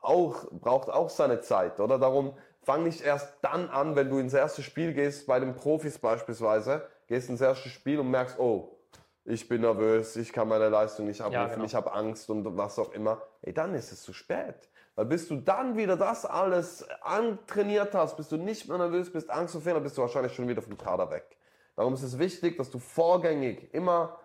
auch, 0.02 0.46
braucht 0.52 0.90
auch 0.90 1.10
seine 1.10 1.42
Zeit, 1.42 1.80
oder? 1.80 1.98
Darum 1.98 2.34
fang 2.62 2.84
nicht 2.84 3.02
erst 3.02 3.34
dann 3.42 3.70
an, 3.70 3.96
wenn 3.96 4.10
du 4.10 4.20
ins 4.20 4.34
erste 4.34 4.62
Spiel 4.62 4.94
gehst, 4.94 5.28
bei 5.28 5.40
den 5.40 5.56
Profis 5.56 5.98
beispielsweise, 5.98 6.88
gehst 7.08 7.30
ins 7.30 7.42
erste 7.42 7.70
Spiel 7.70 8.00
und 8.00 8.12
merkst, 8.12 8.38
oh, 8.40 8.78
ich 9.26 9.48
bin 9.48 9.62
nervös, 9.62 10.16
ich 10.16 10.34
kann 10.34 10.48
meine 10.48 10.70
Leistung 10.70 11.06
nicht 11.06 11.22
abrufen, 11.22 11.54
genau. 11.54 11.66
ich 11.66 11.76
habe 11.76 11.94
Angst 11.94 12.30
und 12.30 12.58
was 12.58 12.80
auch 12.80 12.94
immer. 12.94 13.22
Ey, 13.42 13.54
dann 13.54 13.76
ist 13.76 13.92
es 13.92 14.02
zu 14.02 14.14
spät. 14.14 14.70
Weil 15.00 15.06
bis 15.06 15.30
du 15.30 15.38
dann 15.38 15.78
wieder 15.78 15.96
das 15.96 16.26
alles 16.26 16.86
antrainiert 17.04 17.96
hast, 17.96 18.18
bis 18.18 18.28
du 18.28 18.36
nicht 18.36 18.68
mehr 18.68 18.78
nervös 18.78 19.10
bist, 19.10 19.30
Angst 19.30 19.56
und 19.56 19.62
Fehler, 19.62 19.80
bist 19.80 19.98
du 19.98 20.02
wahrscheinlich 20.02 20.34
schon 20.34 20.46
wieder 20.50 20.62
vom 20.62 20.78
Kader 20.78 21.10
weg. 21.10 21.38
Darum 21.78 21.94
ist 21.94 22.04
es 22.04 22.20
wichtig, 22.20 22.58
dass 22.58 22.70
du 22.70 22.80
vorgängig 22.80 23.74
immer, 23.74 24.18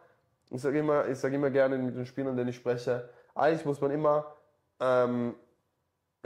ich 0.51 0.61
sage 0.61 0.81
immer, 0.81 1.07
ich 1.07 1.17
sage 1.17 1.37
immer 1.37 1.51
gerne 1.51 1.79
mit 1.79 1.95
den 1.95 2.07
Spielern, 2.07 2.37
denen 2.37 2.49
ich 2.49 2.57
spreche, 2.57 3.09
eigentlich 3.37 3.65
muss 3.65 3.81
man 3.81 3.93
immer 3.93 4.35
ähm, 4.81 5.37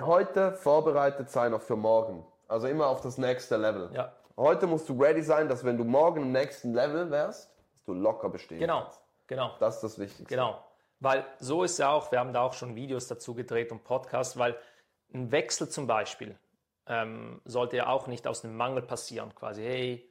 heute 0.00 0.52
vorbereitet 0.52 1.28
sein 1.28 1.52
auch 1.52 1.61
für 1.61 1.76
morgen. 1.76 2.25
Also 2.49 2.69
immer 2.69 2.87
auf 2.87 3.02
das 3.02 3.19
nächste 3.19 3.59
Level. 3.59 3.90
Ja. 3.93 4.14
Heute 4.38 4.67
musst 4.67 4.88
du 4.88 4.99
ready 4.99 5.21
sein, 5.21 5.50
dass 5.50 5.62
wenn 5.62 5.76
du 5.76 5.85
morgen 5.85 6.23
im 6.23 6.33
nächsten 6.33 6.73
Level 6.73 7.11
wärst, 7.11 7.55
dass 7.75 7.85
du 7.85 7.93
locker 7.93 8.31
bestehen 8.31 8.61
Genau, 8.61 8.85
kannst. 8.85 9.02
genau. 9.26 9.50
Das 9.61 9.75
ist 9.75 9.85
das 9.85 9.99
Wichtigste. 9.99 10.25
Genau. 10.35 10.59
Weil 11.00 11.25
so 11.38 11.62
ist 11.62 11.78
ja 11.78 11.93
auch, 11.93 12.11
wir 12.11 12.19
haben 12.19 12.33
da 12.33 12.43
auch 12.43 12.55
schon 12.55 12.75
Videos 12.75 13.07
dazu 13.07 13.35
gedreht 13.35 13.71
und 13.71 13.85
Podcasts, 13.85 14.37
weil 14.37 14.57
ein 15.14 15.31
Wechsel 15.31 15.69
zum 15.69 15.87
Beispiel 15.87 16.38
ähm, 16.87 17.40
sollte 17.45 17.76
ja 17.76 17.87
auch 17.88 18.07
nicht 18.09 18.26
aus 18.26 18.45
einem 18.45 18.57
Mangel 18.57 18.83
passieren. 18.83 19.35
Quasi, 19.35 19.62
hey, 19.62 20.11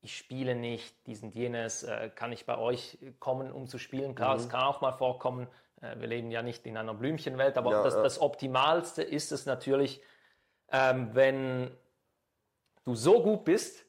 ich 0.00 0.16
spiele 0.16 0.54
nicht, 0.54 0.94
dies 1.06 1.22
und 1.22 1.34
jenes, 1.34 1.82
äh, 1.84 2.10
kann 2.14 2.32
ich 2.32 2.46
bei 2.46 2.56
euch 2.58 2.98
kommen, 3.20 3.52
um 3.52 3.66
zu 3.68 3.78
spielen? 3.78 4.14
Klar, 4.14 4.34
Mhm. 4.34 4.40
es 4.40 4.48
kann 4.48 4.62
auch 4.62 4.80
mal 4.80 4.92
vorkommen. 4.92 5.48
Äh, 5.80 5.98
wir 6.00 6.06
leben 6.08 6.30
ja 6.30 6.42
nicht 6.42 6.66
in 6.66 6.76
einer 6.76 6.94
Blümchenwelt, 6.94 7.56
aber 7.58 7.70
Ja, 7.72 7.82
das, 7.84 7.94
ja. 7.94 8.02
das 8.02 8.20
Optimalste 8.20 9.02
ist 9.02 9.32
es 9.32 9.46
natürlich, 9.46 10.00
ähm, 10.70 11.10
wenn 11.14 11.76
du 12.84 12.94
so 12.94 13.22
gut 13.22 13.44
bist, 13.44 13.84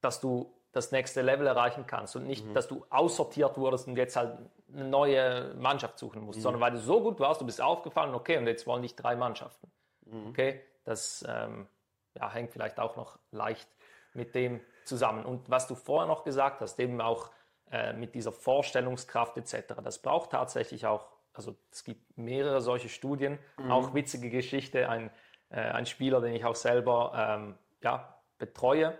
dass 0.00 0.20
du 0.20 0.54
das 0.78 0.92
nächste 0.92 1.22
Level 1.22 1.46
erreichen 1.46 1.86
kannst 1.86 2.16
und 2.16 2.22
Mhm. 2.22 2.28
nicht, 2.28 2.56
dass 2.56 2.68
du 2.68 2.84
aussortiert 2.90 3.58
wurdest 3.58 3.86
und 3.88 3.96
jetzt 3.96 4.16
halt 4.16 4.38
eine 4.72 4.84
neue 4.84 5.54
Mannschaft 5.54 5.98
suchen 5.98 6.20
Mhm. 6.20 6.26
musst, 6.26 6.42
sondern 6.42 6.60
weil 6.60 6.72
du 6.72 6.78
so 6.78 7.00
gut 7.02 7.20
warst, 7.20 7.40
du 7.40 7.46
bist 7.46 7.60
aufgefallen, 7.60 8.14
okay, 8.14 8.38
und 8.38 8.46
jetzt 8.46 8.66
wollen 8.66 8.82
dich 8.82 8.94
drei 8.96 9.16
Mannschaften. 9.16 9.70
Mhm. 10.06 10.28
Okay, 10.28 10.60
das 10.84 11.24
ähm, 11.28 11.66
ja, 12.14 12.30
hängt 12.30 12.50
vielleicht 12.52 12.78
auch 12.80 12.96
noch 12.96 13.18
leicht 13.30 13.68
mit 14.14 14.34
dem 14.34 14.60
zusammen. 14.84 15.24
Und 15.24 15.50
was 15.50 15.66
du 15.68 15.74
vorher 15.74 16.06
noch 16.06 16.24
gesagt 16.24 16.60
hast, 16.60 16.78
eben 16.80 17.00
auch 17.00 17.30
äh, 17.70 17.92
mit 17.92 18.14
dieser 18.14 18.32
Vorstellungskraft 18.32 19.36
etc., 19.36 19.74
das 19.84 19.98
braucht 20.00 20.30
tatsächlich 20.30 20.86
auch, 20.86 21.06
also 21.34 21.54
es 21.70 21.84
gibt 21.84 22.16
mehrere 22.16 22.60
solche 22.60 22.88
Studien, 22.88 23.38
Mhm. 23.58 23.70
auch 23.70 23.94
witzige 23.94 24.30
Geschichte, 24.30 24.88
ein, 24.88 25.10
äh, 25.50 25.60
ein 25.60 25.86
Spieler, 25.86 26.20
den 26.20 26.34
ich 26.34 26.44
auch 26.44 26.54
selber 26.56 27.12
ähm, 27.14 27.58
ja, 27.82 28.14
betreue, 28.38 28.98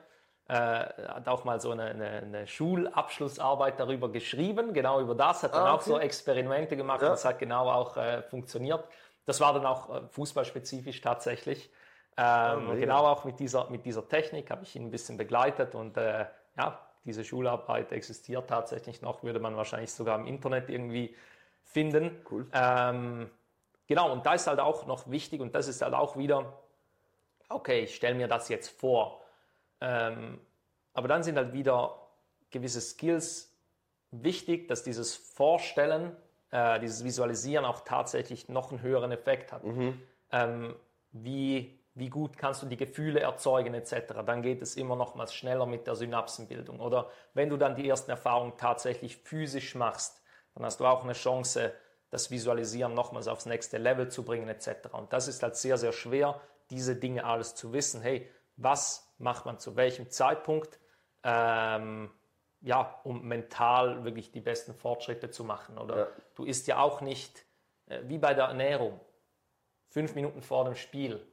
äh, 0.48 0.54
hat 0.54 1.28
auch 1.28 1.44
mal 1.44 1.60
so 1.60 1.70
eine, 1.72 1.84
eine, 1.84 2.08
eine 2.08 2.46
Schulabschlussarbeit 2.46 3.78
darüber 3.78 4.10
geschrieben, 4.10 4.72
genau 4.72 5.00
über 5.00 5.14
das, 5.14 5.42
hat 5.42 5.54
dann 5.54 5.66
Ah, 5.66 5.74
auch 5.74 5.82
so 5.82 5.96
okay. 5.96 6.04
Experimente 6.06 6.76
gemacht 6.76 7.02
Ja. 7.02 7.08
und 7.08 7.14
es 7.14 7.24
hat 7.24 7.38
genau 7.38 7.68
auch 7.70 7.96
äh, 7.96 8.22
funktioniert. 8.22 8.84
Das 9.26 9.40
war 9.40 9.52
dann 9.52 9.66
auch 9.66 9.94
äh, 9.94 10.00
fußballspezifisch 10.08 11.00
tatsächlich. 11.02 11.70
Ähm, 12.16 12.66
mega. 12.66 12.80
genau 12.80 13.06
auch 13.06 13.24
mit 13.24 13.38
dieser, 13.38 13.68
mit 13.70 13.84
dieser 13.84 14.08
Technik 14.08 14.50
habe 14.50 14.62
ich 14.64 14.74
ihn 14.74 14.86
ein 14.86 14.90
bisschen 14.90 15.16
begleitet 15.18 15.74
und 15.74 15.96
äh, 15.96 16.26
ja, 16.56 16.80
diese 17.04 17.24
Schularbeit 17.24 17.92
existiert 17.92 18.48
tatsächlich 18.48 19.02
noch, 19.02 19.22
würde 19.22 19.38
man 19.40 19.56
wahrscheinlich 19.56 19.92
sogar 19.92 20.18
im 20.18 20.26
Internet 20.26 20.68
irgendwie 20.68 21.14
finden. 21.62 22.24
Cool. 22.30 22.46
Ähm, 22.52 23.30
genau, 23.86 24.10
und 24.12 24.24
da 24.26 24.34
ist 24.34 24.46
halt 24.46 24.60
auch 24.60 24.86
noch 24.86 25.10
wichtig 25.10 25.40
und 25.40 25.54
das 25.54 25.68
ist 25.68 25.80
halt 25.82 25.94
auch 25.94 26.16
wieder, 26.16 26.52
okay, 27.50 27.80
ich 27.84 27.94
stelle 27.94 28.14
mir 28.14 28.28
das 28.28 28.48
jetzt 28.48 28.68
vor. 28.80 29.22
Ähm, 29.80 30.40
aber 30.92 31.08
dann 31.08 31.22
sind 31.22 31.36
halt 31.36 31.52
wieder 31.52 32.08
gewisse 32.50 32.80
Skills 32.80 33.56
wichtig, 34.10 34.68
dass 34.68 34.82
dieses 34.82 35.14
Vorstellen, 35.14 36.16
äh, 36.50 36.80
dieses 36.80 37.04
Visualisieren 37.04 37.64
auch 37.64 37.80
tatsächlich 37.80 38.48
noch 38.48 38.70
einen 38.70 38.82
höheren 38.82 39.12
Effekt 39.12 39.52
hat. 39.52 39.62
Ähm, 40.32 40.74
wie, 41.12 41.78
wie 41.94 42.10
gut 42.10 42.36
kannst 42.36 42.62
du 42.62 42.66
die 42.66 42.76
Gefühle 42.76 43.20
erzeugen 43.20 43.74
etc. 43.74 44.14
Dann 44.26 44.42
geht 44.42 44.62
es 44.62 44.76
immer 44.76 44.96
noch 44.96 45.14
mal 45.14 45.28
schneller 45.28 45.66
mit 45.66 45.86
der 45.86 45.94
Synapsenbildung. 45.94 46.80
Oder 46.80 47.10
wenn 47.34 47.48
du 47.48 47.56
dann 47.56 47.76
die 47.76 47.88
ersten 47.88 48.10
Erfahrungen 48.10 48.54
tatsächlich 48.56 49.16
physisch 49.16 49.74
machst, 49.74 50.22
dann 50.54 50.64
hast 50.64 50.80
du 50.80 50.86
auch 50.86 51.04
eine 51.04 51.12
Chance, 51.12 51.72
das 52.10 52.30
Visualisieren 52.30 52.94
nochmals 52.94 53.28
aufs 53.28 53.46
nächste 53.46 53.76
Level 53.76 54.08
zu 54.08 54.24
bringen 54.24 54.48
etc. 54.48 54.88
Und 54.92 55.12
das 55.12 55.28
ist 55.28 55.42
halt 55.42 55.56
sehr, 55.56 55.76
sehr 55.76 55.92
schwer, 55.92 56.40
diese 56.70 56.96
Dinge 56.96 57.24
alles 57.24 57.54
zu 57.54 57.72
wissen. 57.72 58.00
Hey, 58.00 58.30
was 58.56 59.07
macht 59.18 59.46
man 59.46 59.58
zu 59.58 59.76
welchem 59.76 60.10
Zeitpunkt? 60.10 60.80
Ähm, 61.22 62.10
ja, 62.60 63.00
um 63.04 63.26
mental 63.26 64.04
wirklich 64.04 64.32
die 64.32 64.40
besten 64.40 64.74
Fortschritte 64.74 65.30
zu 65.30 65.44
machen. 65.44 65.78
Oder 65.78 65.96
Ja. 65.96 66.08
du 66.34 66.44
isst 66.44 66.66
ja 66.66 66.80
auch 66.80 67.00
nicht, 67.00 67.44
äh, 67.86 68.00
wie 68.04 68.18
bei 68.18 68.34
der 68.34 68.46
Ernährung, 68.46 69.00
fünf 69.90 70.14
Minuten 70.14 70.42
vor 70.42 70.64
dem 70.64 70.74
Spiel 70.74 71.24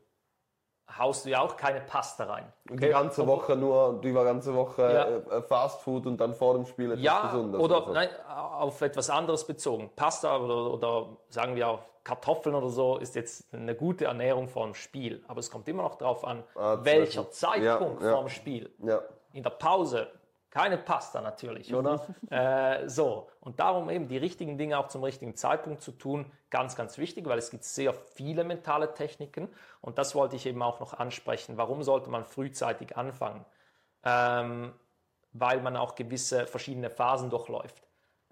haust 0.98 1.25
du 1.25 1.30
ja 1.30 1.42
auch 1.42 1.58
keine 1.58 1.82
Pasta 1.82 2.25
rein. 2.25 2.51
Die 2.70 2.75
ganze 2.89 3.25
Woche 3.27 3.56
nur, 3.56 4.00
die 4.01 4.13
ganze 4.13 4.54
Woche 4.56 4.82
Ja. 5.30 5.38
äh, 5.38 5.42
Fast 5.42 5.82
Food 5.82 6.06
und 6.08 6.18
dann 6.18 6.34
vor 6.34 6.54
dem 6.54 6.65
Spiel 6.65 6.92
etwas 6.92 7.04
Ja, 7.04 7.25
Gesundes. 7.27 7.60
oder 7.62 7.75
Also. 7.77 7.94
nein, 7.94 8.10
auf 8.27 8.82
etwas 8.82 9.10
anderes 9.10 9.46
bezogen. 9.46 9.89
Pasta 9.96 10.38
oder, 10.38 10.72
oder 10.72 11.10
sagen 11.30 11.56
wir 11.56 11.68
auch 11.68 11.80
Kartoffeln 12.04 12.54
oder 12.56 12.70
so 12.70 12.98
ist 12.98 13.15
jetzt 13.15 13.51
eine 13.51 13.74
gute 13.74 14.06
Ernährung 14.06 14.48
vor 14.48 14.63
dem 14.65 14.75
Spiel. 14.75 15.24
Aber 15.27 15.39
es 15.39 15.50
kommt 15.50 15.68
immer 15.68 15.82
noch 15.84 15.96
darauf 15.96 16.24
an, 16.24 16.44
Ah, 16.56 16.77
welcher 16.84 17.30
Zeitpunkt. 17.32 17.34
Zeitpunkt 17.34 18.01
Ja, 18.01 18.08
ja. 18.10 18.13
vor 18.13 18.24
dem 18.25 18.30
Spiel. 18.30 18.70
Ja. 18.84 19.01
In 19.34 19.42
der 19.44 19.50
Pause 19.50 20.08
keine 20.55 20.77
Pasta 20.77 21.19
natürlich, 21.19 21.75
oder? 21.75 22.07
äh, 22.29 22.88
so, 22.88 23.27
und 23.41 23.59
darum 23.59 23.89
eben 23.89 24.07
die 24.07 24.17
richtigen 24.17 24.57
Dinge 24.57 24.79
auch 24.79 24.88
zum 24.88 25.03
richtigen 25.03 25.35
Zeitpunkt 25.35 25.81
zu 25.81 25.91
tun, 25.91 26.31
ganz, 26.50 26.77
ganz 26.77 26.97
wichtig, 26.97 27.25
weil 27.25 27.38
es 27.38 27.50
gibt 27.50 27.65
sehr 27.65 27.93
viele 27.93 28.45
mentale 28.45 28.93
Techniken 28.93 29.50
und 29.81 29.97
das 29.97 30.15
wollte 30.15 30.38
ich 30.38 30.45
eben 30.45 30.62
auch 30.62 30.79
noch 30.79 30.93
ansprechen. 30.93 31.57
Warum 31.57 31.83
sollte 31.83 32.09
man 32.09 32.24
frühzeitig 32.24 32.95
anfangen? 32.95 33.43
Ähm, 34.05 34.71
weil 35.33 35.59
man 35.59 35.75
auch 35.75 35.93
gewisse 35.95 36.47
verschiedene 36.47 36.89
Phasen 36.89 37.29
durchläuft. 37.29 37.83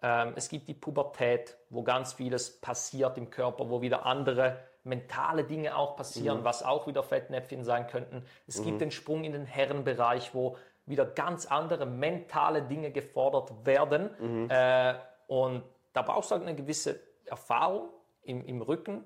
Ähm, 0.02 0.32
es 0.38 0.48
gibt 0.48 0.70
die 0.70 0.74
Pubertät, 0.76 1.58
wo 1.70 1.84
ganz 1.84 2.14
vieles 2.14 2.62
passiert 2.62 3.18
im 3.18 3.32
Körper, 3.32 3.70
wo 3.70 3.82
wieder 3.82 4.06
andere 4.06 4.60
mentale 4.86 5.44
Dinge 5.44 5.76
auch 5.76 5.98
passieren, 5.98 6.46
was 6.46 6.64
auch 6.64 6.88
wieder 6.88 7.04
Fettnäpfchen 7.04 7.66
sein 7.66 7.88
könnten. 7.88 8.26
Es 8.48 8.64
gibt 8.64 8.80
den 8.80 8.92
Sprung 8.92 9.26
in 9.26 9.34
den 9.34 9.46
Herrenbereich, 9.46 10.34
wo 10.34 10.56
wieder 10.86 11.06
ganz 11.06 11.46
andere 11.46 11.86
mentale 11.86 12.64
Dinge 12.64 12.92
gefordert 12.92 13.66
werden. 13.66 14.10
Äh, 14.50 14.96
und 15.28 15.64
da 15.94 16.02
brauchst 16.02 16.32
du 16.32 16.36
halt 16.36 16.44
eine 16.44 16.56
gewisse 16.56 17.00
Erfahrung 17.26 17.90
im, 18.24 18.46
im 18.46 18.62
Rücken, 18.62 19.04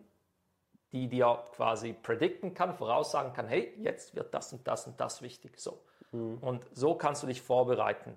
die 0.92 1.08
dir 1.08 1.44
quasi 1.52 1.94
predikten 1.94 2.54
kann, 2.54 2.74
voraussagen 2.74 3.34
kann, 3.34 3.48
hey, 3.48 3.74
jetzt 3.78 4.16
wird 4.16 4.34
das 4.34 4.54
und 4.54 4.68
das 4.68 4.88
und 4.88 5.00
das 5.00 5.22
wichtig. 5.22 5.60
So. 5.60 5.82
Und 6.42 6.66
so 6.72 6.96
kannst 6.96 7.24
du 7.24 7.28
dich 7.28 7.42
vorbereiten. 7.42 8.16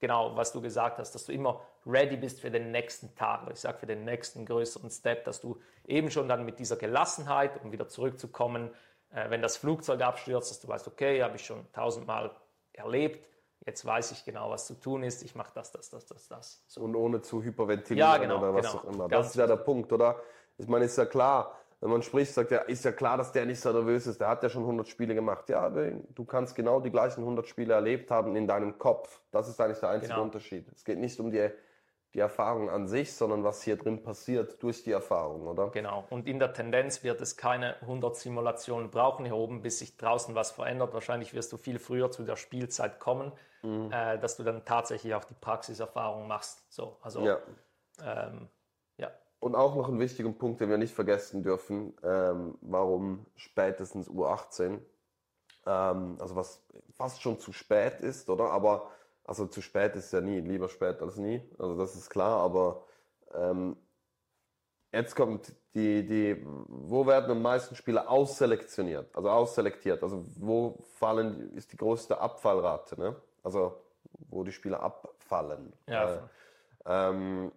Genau, 0.00 0.36
was 0.36 0.52
du 0.52 0.60
gesagt 0.60 0.98
hast, 0.98 1.14
dass 1.14 1.24
du 1.24 1.32
immer 1.32 1.60
ready 1.86 2.16
bist 2.16 2.40
für 2.40 2.50
den 2.50 2.70
nächsten 2.70 3.14
Tag. 3.14 3.48
Ich 3.52 3.60
sage 3.60 3.78
für 3.78 3.86
den 3.86 4.04
nächsten 4.04 4.44
größeren 4.44 4.90
Step, 4.90 5.24
dass 5.24 5.40
du 5.40 5.60
eben 5.86 6.10
schon 6.10 6.28
dann 6.28 6.44
mit 6.44 6.58
dieser 6.58 6.76
Gelassenheit, 6.76 7.62
um 7.62 7.72
wieder 7.72 7.88
zurückzukommen, 7.88 8.70
äh, 9.10 9.30
wenn 9.30 9.42
das 9.42 9.56
Flugzeug 9.56 10.00
abstürzt, 10.00 10.50
dass 10.50 10.60
du 10.60 10.68
weißt, 10.68 10.88
okay, 10.88 11.22
habe 11.22 11.36
ich 11.36 11.44
schon 11.44 11.70
tausendmal 11.72 12.34
erlebt, 12.74 13.28
jetzt 13.66 13.84
weiß 13.84 14.12
ich 14.12 14.24
genau, 14.24 14.50
was 14.50 14.66
zu 14.66 14.74
tun 14.74 15.02
ist, 15.02 15.22
ich 15.22 15.34
mache 15.34 15.52
das, 15.54 15.72
das, 15.72 15.90
das, 15.90 16.06
das, 16.06 16.28
das. 16.28 16.62
So. 16.66 16.82
Und 16.82 16.94
ohne 16.96 17.20
zu 17.22 17.42
hyperventilieren 17.42 18.10
Ja, 18.10 18.18
genau, 18.18 18.38
oder 18.38 18.54
was 18.54 18.66
genau. 18.66 18.78
auch 18.78 18.84
immer. 18.84 19.08
Ganz 19.08 19.26
Das 19.26 19.26
ist 19.28 19.36
ja 19.36 19.46
der 19.46 19.56
Punkt, 19.56 19.92
oder? 19.92 20.20
Ich 20.58 20.68
meine, 20.68 20.84
ist 20.84 20.96
ja 20.98 21.06
klar, 21.06 21.58
wenn 21.80 21.90
man 21.90 22.02
spricht, 22.02 22.32
sagt 22.32 22.50
er, 22.52 22.68
ist 22.68 22.84
ja 22.84 22.92
klar, 22.92 23.18
dass 23.18 23.32
der 23.32 23.44
nicht 23.44 23.60
so 23.60 23.70
nervös 23.72 24.06
ist. 24.06 24.20
Der 24.20 24.28
hat 24.28 24.42
ja 24.42 24.48
schon 24.48 24.62
100 24.62 24.88
Spiele 24.88 25.14
gemacht. 25.14 25.48
Ja, 25.50 25.68
du 25.68 26.24
kannst 26.24 26.54
genau 26.54 26.80
die 26.80 26.90
gleichen 26.90 27.20
100 27.20 27.46
Spiele 27.46 27.74
erlebt 27.74 28.10
haben 28.10 28.36
in 28.36 28.46
deinem 28.46 28.78
Kopf. 28.78 29.20
Das 29.30 29.48
ist 29.48 29.60
eigentlich 29.60 29.80
der 29.80 29.90
einzige 29.90 30.12
Genau. 30.14 30.24
Unterschied. 30.24 30.66
Es 30.72 30.84
geht 30.84 30.98
nicht 30.98 31.18
um 31.20 31.30
die, 31.30 31.50
die 32.14 32.20
Erfahrung 32.20 32.70
an 32.70 32.86
sich, 32.86 33.12
sondern 33.14 33.42
was 33.44 33.62
hier 33.62 33.76
drin 33.76 34.02
passiert 34.02 34.62
durch 34.62 34.82
die 34.84 34.92
Erfahrung, 34.92 35.46
oder? 35.48 35.70
Genau. 35.72 36.06
Und 36.10 36.28
in 36.28 36.38
der 36.38 36.52
Tendenz 36.52 37.02
wird 37.02 37.20
es 37.20 37.36
keine 37.36 37.80
100 37.82 38.16
Simulationen 38.16 38.90
brauchen 38.90 39.24
hier 39.26 39.34
oben, 39.36 39.62
bis 39.62 39.80
sich 39.80 39.96
draußen 39.96 40.34
was 40.34 40.52
verändert. 40.52 40.94
Wahrscheinlich 40.94 41.34
wirst 41.34 41.52
du 41.52 41.56
viel 41.56 41.78
früher 41.78 42.10
zu 42.10 42.22
der 42.24 42.36
Spielzeit 42.36 43.00
kommen, 43.00 43.32
Mhm. 43.62 43.90
äh, 43.90 44.18
dass 44.18 44.36
du 44.36 44.44
dann 44.44 44.64
tatsächlich 44.64 45.14
auch 45.14 45.24
die 45.24 45.34
Praxiserfahrung 45.34 46.28
machst. 46.28 46.62
So, 46.72 46.98
also 47.00 47.20
Ja. 47.26 47.38
ähm, 48.02 48.48
ja, 48.98 49.10
Und 49.40 49.54
auch 49.56 49.74
noch 49.74 49.88
einen 49.88 49.98
wichtigen 50.00 50.38
Punkt, 50.38 50.60
den 50.60 50.70
wir 50.70 50.78
nicht 50.78 50.94
vergessen 50.94 51.42
dürfen, 51.42 51.94
ähm, 52.02 52.56
warum 52.62 53.26
spätestens 53.36 54.08
U18, 54.08 54.80
ähm, 55.66 56.16
also 56.20 56.36
was 56.36 56.66
fast 56.92 57.22
schon 57.22 57.38
zu 57.38 57.52
spät 57.52 58.00
ist, 58.00 58.28
oder? 58.30 58.50
Aber, 58.50 58.90
also 59.24 59.46
zu 59.46 59.62
spät 59.62 59.96
ist 59.96 60.12
ja 60.12 60.20
nie, 60.20 60.40
lieber 60.40 60.68
spät 60.68 61.00
als 61.02 61.16
nie, 61.16 61.42
also 61.58 61.76
das 61.76 61.94
ist 61.94 62.10
klar, 62.10 62.40
aber 62.40 62.84
ähm, 63.34 63.76
jetzt 64.92 65.16
kommt 65.16 65.54
die, 65.74 66.06
die, 66.06 66.44
wo 66.68 67.06
werden 67.06 67.32
am 67.32 67.42
meisten 67.42 67.74
Spieler 67.74 68.08
ausselektioniert, 68.08 69.14
also 69.14 69.30
ausselektiert, 69.30 70.02
also 70.02 70.24
wo 70.36 70.78
fallen, 70.94 71.54
ist 71.54 71.72
die 71.72 71.76
größte 71.76 72.18
Abfallrate, 72.18 72.98
ne? 73.00 73.16
Also 73.42 73.80
wo 74.28 74.44
die 74.44 74.52
Spieler 74.52 74.80
abfallen. 74.80 75.72
Ja. 75.88 76.14
Äh, 76.14 76.20
ähm, 76.86 77.52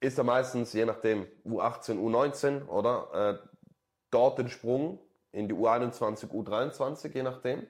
ist 0.00 0.18
ja 0.18 0.24
meistens, 0.24 0.72
je 0.72 0.84
nachdem, 0.84 1.26
U18, 1.44 1.98
U19, 1.98 2.66
oder? 2.68 3.40
Äh, 3.42 3.48
dort 4.10 4.38
den 4.38 4.48
Sprung 4.48 4.98
in 5.32 5.48
die 5.48 5.54
U21, 5.54 6.28
U23, 6.28 7.14
je 7.14 7.22
nachdem. 7.22 7.66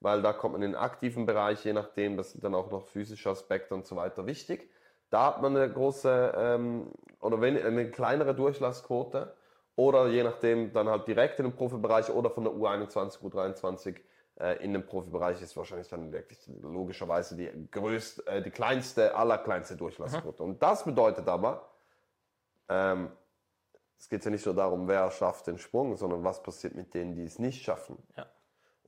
Weil 0.00 0.22
da 0.22 0.32
kommt 0.32 0.52
man 0.52 0.62
in 0.62 0.72
den 0.72 0.80
aktiven 0.80 1.26
Bereich, 1.26 1.64
je 1.64 1.72
nachdem, 1.72 2.16
das 2.16 2.32
sind 2.32 2.44
dann 2.44 2.54
auch 2.54 2.70
noch 2.70 2.86
physische 2.86 3.30
Aspekte 3.30 3.74
und 3.74 3.86
so 3.86 3.96
weiter 3.96 4.26
wichtig. 4.26 4.70
Da 5.10 5.26
hat 5.26 5.42
man 5.42 5.56
eine 5.56 5.72
große 5.72 6.34
ähm, 6.36 6.92
oder 7.20 7.40
wenn, 7.40 7.60
eine 7.60 7.90
kleinere 7.90 8.34
Durchlassquote. 8.34 9.34
Oder 9.74 10.08
je 10.08 10.24
nachdem, 10.24 10.72
dann 10.72 10.88
halt 10.88 11.06
direkt 11.06 11.38
in 11.38 11.46
den 11.46 11.54
Profibereich 11.54 12.10
oder 12.10 12.30
von 12.30 12.42
der 12.42 12.52
U21, 12.52 13.20
U23 13.22 13.96
äh, 14.40 14.62
in 14.64 14.72
den 14.72 14.84
Profibereich 14.84 15.40
ist 15.40 15.56
wahrscheinlich 15.56 15.88
dann 15.88 16.12
wirklich 16.12 16.38
logischerweise 16.62 17.36
die 17.36 17.48
größte, 17.70 18.26
äh, 18.26 18.42
die 18.42 18.50
kleinste, 18.50 19.14
allerkleinste 19.14 19.76
Durchlassquote. 19.76 20.42
Und 20.42 20.62
das 20.62 20.84
bedeutet 20.84 21.28
aber, 21.28 21.70
ähm, 22.68 23.12
es 23.98 24.08
geht 24.08 24.24
ja 24.24 24.30
nicht 24.30 24.46
nur 24.46 24.54
darum, 24.54 24.86
wer 24.86 25.10
schafft 25.10 25.46
den 25.46 25.58
Sprung, 25.58 25.96
sondern 25.96 26.24
was 26.24 26.42
passiert 26.42 26.74
mit 26.74 26.94
denen, 26.94 27.14
die 27.14 27.24
es 27.24 27.38
nicht 27.38 27.62
schaffen. 27.62 27.98
Ja. 28.16 28.26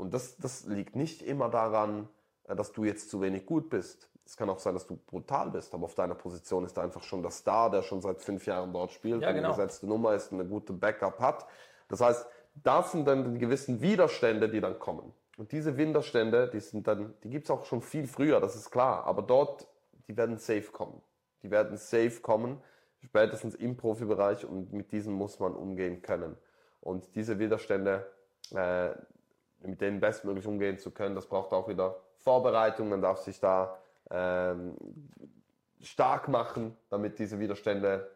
Und 0.01 0.15
das, 0.15 0.39
das 0.39 0.65
liegt 0.65 0.97
nicht 0.97 1.21
immer 1.23 1.51
daran, 1.51 2.09
äh, 2.45 2.57
dass 2.57 2.73
du 2.73 2.85
jetzt 2.85 3.11
zu 3.11 3.21
wenig 3.21 3.45
gut 3.45 3.69
bist. 3.69 4.09
Es 4.25 4.37
kann 4.37 4.49
auch 4.49 4.59
sein, 4.59 4.75
dass 4.75 4.87
du 4.87 4.97
brutal 4.97 5.51
bist, 5.51 5.75
aber 5.75 5.85
auf 5.85 5.95
deiner 5.95 6.15
Position 6.15 6.65
ist 6.65 6.79
einfach 6.79 7.03
schon 7.03 7.21
der 7.21 7.33
Star, 7.33 7.71
der 7.71 7.83
schon 7.83 8.01
seit 8.01 8.21
fünf 8.21 8.47
Jahren 8.47 8.73
dort 8.73 8.93
spielt, 8.93 9.23
Ja, 9.23 9.29
eine 9.29 9.41
genau. 9.41 9.51
gesetzte 9.51 9.87
Nummer 9.87 10.15
ist, 10.15 10.33
eine 10.33 10.47
gute 10.47 10.73
Backup 10.73 11.19
hat. 11.19 11.47
Das 11.89 12.01
heißt, 12.01 12.27
das 12.55 12.93
sind 12.93 13.07
dann 13.07 13.35
die 13.35 13.39
gewissen 13.39 13.81
Widerstände, 13.81 14.49
die 14.49 14.61
dann 14.61 14.79
kommen. 14.79 15.13
Und 15.37 15.53
diese 15.53 15.77
Widerstände, 15.77 16.49
die 16.49 16.61
sind 16.61 16.87
dann, 16.87 17.15
die 17.25 17.31
gibt 17.31 17.47
es 17.47 17.51
auch 17.51 17.65
schon 17.65 17.83
viel 17.83 18.07
früher, 18.07 18.41
das 18.41 18.55
ist 18.57 18.71
klar. 18.71 19.05
Aber 19.05 19.23
dort, 19.23 19.67
die 20.07 20.17
werden 20.17 20.39
safe 20.39 20.71
kommen. 20.73 21.03
Die 21.43 21.51
werden 21.51 21.77
safe 21.77 22.21
kommen, 22.21 22.63
spätestens 23.05 23.55
im 23.55 23.77
Profibereich 23.77 24.45
und 24.45 24.73
mit 24.73 24.93
diesen 24.93 25.13
muss 25.13 25.41
man 25.41 25.55
umgehen 25.55 26.03
können. 26.03 26.37
Und 26.81 27.15
diese 27.17 27.39
Widerstände, 27.39 28.07
äh, 28.53 28.91
mit 29.63 29.81
denen 29.81 30.01
bestmöglich 30.01 30.47
umgehen 30.47 30.79
zu 30.79 30.91
können, 30.91 31.15
das 31.15 31.27
braucht 31.27 31.53
auch 31.53 31.69
wieder 31.69 31.97
Vorbereitung. 32.17 32.89
Man 32.89 33.03
darf 33.03 33.19
sich 33.19 33.41
da 33.41 33.79
ähm, 34.11 34.77
stark 35.81 36.29
machen, 36.29 36.77
damit 36.89 37.19
diese 37.19 37.39
Widerstände, 37.39 38.11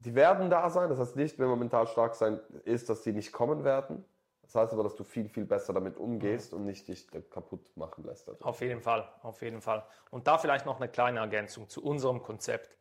die 0.00 0.14
werden 0.14 0.50
da 0.50 0.68
sein. 0.70 0.88
Das 0.88 0.98
heißt 0.98 1.16
nicht, 1.16 1.38
wenn 1.38 1.48
man 1.48 1.58
mental 1.58 1.86
stark 1.86 2.14
sein 2.14 2.40
ist, 2.64 2.88
dass 2.88 3.02
die 3.02 3.12
nicht 3.12 3.32
kommen 3.32 3.64
werden. 3.64 4.04
Das 4.42 4.54
heißt 4.56 4.72
aber, 4.72 4.82
dass 4.82 4.96
du 4.96 5.04
viel, 5.04 5.28
viel 5.28 5.44
besser 5.44 5.72
damit 5.72 5.96
umgehst 5.96 6.52
und 6.52 6.64
nicht 6.64 6.88
dich 6.88 7.08
kaputt 7.30 7.74
machen 7.76 8.04
lässt. 8.04 8.28
dadurch. 8.28 8.44
Auf 8.44 8.60
jeden 8.60 8.80
Fall, 8.80 9.08
auf 9.22 9.40
jeden 9.40 9.60
Fall. 9.60 9.84
Und 10.10 10.26
da 10.26 10.36
vielleicht 10.36 10.66
noch 10.66 10.76
eine 10.76 10.88
kleine 10.88 11.20
Ergänzung 11.20 11.68
zu 11.68 11.82
unserem 11.82 12.22
Konzept. 12.22 12.76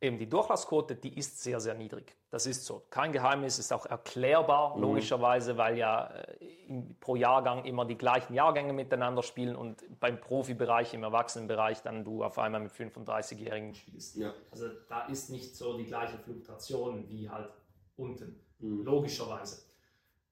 Eben 0.00 0.18
die 0.18 0.28
Durchlassquote, 0.28 0.96
die 0.96 1.16
ist 1.16 1.42
sehr, 1.42 1.60
sehr 1.60 1.74
niedrig. 1.74 2.14
Das 2.30 2.46
ist 2.46 2.66
so. 2.66 2.82
Kein 2.90 3.12
Geheimnis, 3.12 3.58
ist 3.58 3.72
auch 3.72 3.86
erklärbar, 3.86 4.78
logischerweise, 4.78 5.56
weil 5.56 5.78
ja 5.78 6.06
äh, 6.06 6.36
im, 6.66 6.96
pro 7.00 7.16
Jahrgang 7.16 7.64
immer 7.64 7.84
die 7.84 7.96
gleichen 7.96 8.34
Jahrgänge 8.34 8.72
miteinander 8.72 9.22
spielen 9.22 9.56
und 9.56 9.82
beim 10.00 10.20
Profibereich, 10.20 10.92
im 10.94 11.04
Erwachsenenbereich, 11.04 11.82
dann 11.82 12.04
du 12.04 12.22
auf 12.22 12.38
einmal 12.38 12.60
mit 12.60 12.72
35-Jährigen 12.72 13.74
spielst. 13.74 14.16
Ja. 14.16 14.34
Also 14.50 14.68
da 14.88 15.06
ist 15.06 15.30
nicht 15.30 15.56
so 15.56 15.78
die 15.78 15.86
gleiche 15.86 16.18
Fluktuation 16.18 17.08
wie 17.08 17.30
halt 17.30 17.50
unten, 17.96 18.40
logischerweise. 18.58 19.62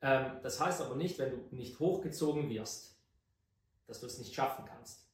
Ähm, 0.03 0.39
das 0.43 0.61
heißt 0.61 0.83
aber 0.83 0.97
nicht, 0.97 1.19
wenn 1.19 1.31
du 1.31 1.57
nicht 1.57 1.79
hochgezogen 1.79 2.51
wirst, 2.51 2.99
dass 3.87 4.01
du 4.01 4.07
es 4.07 4.19
nicht 4.19 4.35
schaffen 4.35 4.65
kannst. 4.65 5.07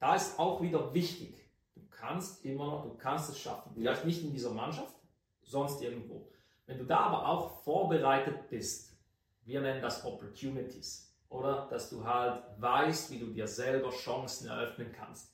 Da 0.00 0.14
ist 0.14 0.38
auch 0.38 0.60
wieder 0.60 0.92
wichtig, 0.94 1.47
kannst 1.98 2.44
immer 2.44 2.82
du 2.82 2.96
kannst 2.96 3.30
es 3.30 3.38
schaffen. 3.38 3.72
Vielleicht 3.74 4.04
nicht 4.04 4.22
in 4.22 4.32
dieser 4.32 4.50
Mannschaft, 4.50 4.94
sonst 5.42 5.82
irgendwo. 5.82 6.28
Wenn 6.66 6.78
du 6.78 6.84
da 6.84 6.98
aber 6.98 7.28
auch 7.28 7.62
vorbereitet 7.62 8.48
bist, 8.50 8.96
wir 9.44 9.60
nennen 9.60 9.80
das 9.80 10.04
Opportunities, 10.04 11.14
oder? 11.30 11.66
Dass 11.70 11.90
du 11.90 12.04
halt 12.04 12.42
weißt, 12.58 13.10
wie 13.10 13.18
du 13.18 13.26
dir 13.26 13.46
selber 13.46 13.90
Chancen 13.90 14.48
eröffnen 14.48 14.92
kannst. 14.92 15.32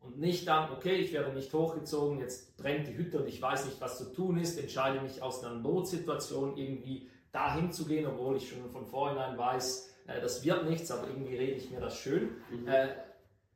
Und 0.00 0.18
nicht 0.18 0.46
dann, 0.46 0.70
okay, 0.70 0.96
ich 0.96 1.12
werde 1.12 1.32
nicht 1.32 1.52
hochgezogen, 1.54 2.18
jetzt 2.18 2.56
brennt 2.58 2.86
die 2.88 2.96
Hütte 2.96 3.20
und 3.20 3.26
ich 3.26 3.40
weiß 3.40 3.64
nicht, 3.64 3.80
was 3.80 3.96
zu 3.96 4.12
tun 4.12 4.36
ist, 4.36 4.58
entscheide 4.58 5.00
mich 5.00 5.22
aus 5.22 5.42
einer 5.42 5.54
Notsituation 5.54 6.58
irgendwie 6.58 7.08
dahin 7.32 7.72
zu 7.72 7.86
gehen, 7.86 8.06
obwohl 8.06 8.36
ich 8.36 8.48
schon 8.48 8.68
von 8.70 8.86
vornherein 8.86 9.38
weiß, 9.38 9.94
äh, 10.06 10.20
das 10.20 10.44
wird 10.44 10.68
nichts, 10.68 10.90
aber 10.90 11.08
irgendwie 11.08 11.36
rede 11.36 11.52
ich 11.52 11.70
mir 11.70 11.80
das 11.80 11.96
schön. 11.96 12.36
Mhm. 12.50 12.68
Äh, 12.68 12.88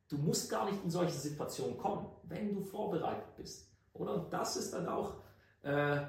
du 0.09 0.17
musst 0.17 0.49
gar 0.49 0.65
nicht 0.65 0.83
in 0.83 0.89
solche 0.89 1.13
Situationen 1.13 1.77
kommen, 1.77 2.07
wenn 2.23 2.53
du 2.53 2.61
vorbereitet 2.61 3.35
bist. 3.37 3.71
Oder? 3.93 4.15
Und 4.15 4.33
das 4.33 4.57
ist 4.57 4.73
dann 4.73 4.87
auch 4.87 5.15
äh, 5.61 5.99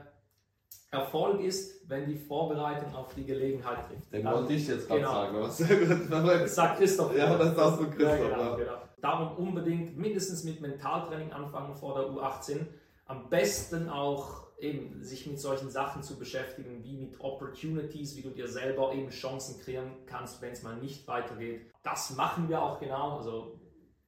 Erfolg 0.91 1.41
ist, 1.41 1.89
wenn 1.89 2.07
die 2.07 2.17
Vorbereitung 2.17 2.95
auf 2.95 3.15
die 3.15 3.25
Gelegenheit 3.25 3.87
trifft. 3.87 4.13
Den 4.13 4.25
wollte 4.25 4.55
ich 4.55 4.67
jetzt 4.67 4.89
gerade 4.89 5.01
genau. 5.01 5.49
sagen. 5.49 6.41
Das 6.41 6.55
sagt 6.55 6.79
Christoph. 6.79 7.17
Ja, 7.17 7.37
das 7.37 7.55
sagst 7.55 7.81
du 7.81 7.91
Christoph. 7.91 8.19
Ja, 8.19 8.29
genau, 8.29 8.57
genau. 8.57 8.73
Darum 9.01 9.47
unbedingt 9.47 9.97
mindestens 9.97 10.45
mit 10.45 10.61
Mentaltraining 10.61 11.33
anfangen 11.33 11.75
vor 11.77 11.95
der 11.95 12.11
U18. 12.11 12.67
Am 13.07 13.29
besten 13.29 13.89
auch 13.89 14.49
eben 14.59 15.03
sich 15.03 15.27
mit 15.27 15.41
solchen 15.41 15.71
Sachen 15.71 16.03
zu 16.03 16.19
beschäftigen, 16.19 16.83
wie 16.85 16.97
mit 16.97 17.21
Opportunities, 17.21 18.17
wie 18.17 18.23
du 18.23 18.31
dir 18.31 18.49
selber 18.49 18.93
eben 18.93 19.11
Chancen 19.11 19.61
kreieren 19.61 19.93
kannst, 20.07 20.43
wenn 20.43 20.53
es 20.53 20.63
mal 20.63 20.77
nicht 20.77 21.07
weitergeht. 21.07 21.71
Das 21.83 22.17
machen 22.17 22.49
wir 22.49 22.61
auch 22.63 22.79
genau. 22.79 23.17
Also 23.19 23.60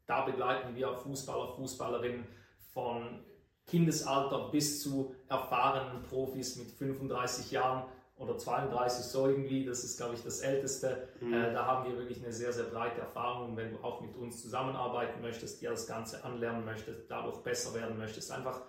da 0.06 0.22
begleiten 0.22 0.74
wir 0.74 0.94
Fußballer, 0.94 1.48
Fußballerinnen 1.54 2.26
von 2.72 3.20
Kindesalter 3.66 4.48
bis 4.50 4.82
zu 4.82 5.14
erfahrenen 5.28 6.02
Profis 6.02 6.56
mit 6.56 6.70
35 6.70 7.50
Jahren 7.52 7.84
oder 8.16 8.36
32 8.36 9.04
so 9.04 9.26
irgendwie, 9.26 9.64
das 9.64 9.84
ist 9.84 9.96
glaube 9.96 10.14
ich 10.14 10.22
das 10.22 10.40
Älteste. 10.40 11.08
Mhm. 11.20 11.32
Äh, 11.32 11.52
da 11.52 11.66
haben 11.66 11.88
wir 11.88 11.96
wirklich 11.98 12.22
eine 12.22 12.32
sehr, 12.32 12.52
sehr 12.52 12.64
breite 12.64 13.00
Erfahrung. 13.00 13.50
Und 13.50 13.56
wenn 13.56 13.72
du 13.72 13.82
auch 13.82 14.00
mit 14.00 14.16
uns 14.16 14.42
zusammenarbeiten 14.42 15.20
möchtest, 15.20 15.60
dir 15.60 15.70
das 15.70 15.86
Ganze 15.86 16.24
anlernen 16.24 16.64
möchtest, 16.64 17.10
dadurch 17.10 17.38
besser 17.38 17.74
werden 17.74 17.96
möchtest, 17.98 18.30
einfach 18.30 18.60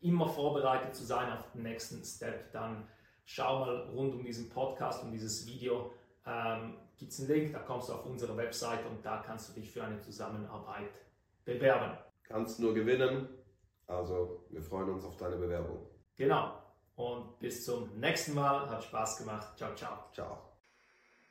immer 0.00 0.28
vorbereitet 0.28 0.94
zu 0.94 1.04
sein 1.04 1.32
auf 1.32 1.50
den 1.52 1.62
nächsten 1.62 2.04
Step, 2.04 2.52
dann 2.52 2.86
schau 3.24 3.60
mal 3.60 3.88
rund 3.90 4.14
um 4.14 4.24
diesen 4.24 4.48
Podcast 4.48 5.02
und 5.04 5.12
dieses 5.12 5.46
Video. 5.46 5.92
Ähm, 6.26 6.74
Gibt 6.98 7.12
es 7.12 7.20
einen 7.20 7.28
Link, 7.28 7.52
da 7.52 7.60
kommst 7.60 7.88
du 7.88 7.92
auf 7.92 8.04
unsere 8.06 8.36
Website 8.36 8.84
und 8.86 9.04
da 9.04 9.22
kannst 9.24 9.48
du 9.48 9.60
dich 9.60 9.70
für 9.70 9.84
eine 9.84 10.00
Zusammenarbeit 10.00 10.90
bewerben. 11.44 11.96
Kannst 12.24 12.60
nur 12.60 12.74
gewinnen, 12.74 13.28
also 13.86 14.44
wir 14.50 14.62
freuen 14.62 14.90
uns 14.90 15.04
auf 15.04 15.16
deine 15.16 15.36
Bewerbung. 15.36 15.86
Genau. 16.16 16.52
Und 16.96 17.38
bis 17.38 17.64
zum 17.64 17.98
nächsten 17.98 18.34
Mal. 18.34 18.68
Hat 18.68 18.82
Spaß 18.82 19.18
gemacht. 19.18 19.56
Ciao, 19.56 19.74
ciao. 19.74 20.04
Ciao. 20.12 20.38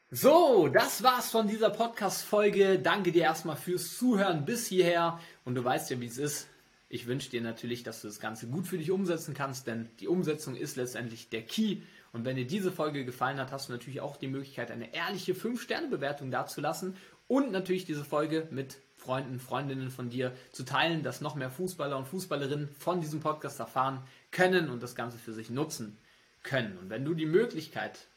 So, 0.09 0.69
das 0.69 1.03
war's 1.03 1.29
von 1.29 1.47
dieser 1.47 1.69
Podcast-Folge. 1.69 2.79
Danke 2.79 3.11
dir 3.11 3.23
erstmal 3.23 3.57
fürs 3.57 3.97
Zuhören 3.97 4.45
bis 4.45 4.65
hierher. 4.65 5.19
Und 5.43 5.55
du 5.55 5.63
weißt 5.63 5.91
ja, 5.91 5.99
wie 5.99 6.05
es 6.05 6.17
ist. 6.17 6.47
Ich 6.87 7.05
wünsche 7.05 7.29
dir 7.29 7.41
natürlich, 7.41 7.83
dass 7.83 8.01
du 8.01 8.07
das 8.07 8.21
Ganze 8.21 8.47
gut 8.47 8.65
für 8.65 8.77
dich 8.77 8.91
umsetzen 8.91 9.33
kannst, 9.33 9.67
denn 9.67 9.89
die 9.99 10.07
Umsetzung 10.07 10.55
ist 10.55 10.77
letztendlich 10.77 11.29
der 11.29 11.41
Key. 11.41 11.81
Und 12.13 12.25
wenn 12.25 12.35
dir 12.35 12.47
diese 12.47 12.71
Folge 12.71 13.05
gefallen 13.05 13.39
hat, 13.39 13.51
hast 13.51 13.69
du 13.69 13.73
natürlich 13.73 14.01
auch 14.01 14.17
die 14.17 14.27
Möglichkeit, 14.27 14.71
eine 14.71 14.93
ehrliche 14.93 15.33
5-Sterne-Bewertung 15.33 16.31
dazulassen 16.31 16.95
und 17.27 17.51
natürlich 17.51 17.85
diese 17.85 18.05
Folge 18.05 18.47
mit 18.51 18.77
Freunden, 18.95 19.39
Freundinnen 19.39 19.91
von 19.91 20.09
dir 20.09 20.33
zu 20.51 20.63
teilen, 20.63 21.03
dass 21.03 21.21
noch 21.21 21.35
mehr 21.35 21.51
Fußballer 21.51 21.97
und 21.97 22.07
Fußballerinnen 22.07 22.69
von 22.69 23.01
diesem 23.01 23.19
Podcast 23.19 23.59
erfahren 23.59 24.03
können 24.31 24.69
und 24.69 24.81
das 24.81 24.95
Ganze 24.95 25.17
für 25.17 25.33
sich 25.33 25.49
nutzen 25.49 25.97
können. 26.43 26.77
Und 26.77 26.89
wenn 26.89 27.05
du 27.05 27.13
die 27.13 27.25
Möglichkeit 27.25 28.07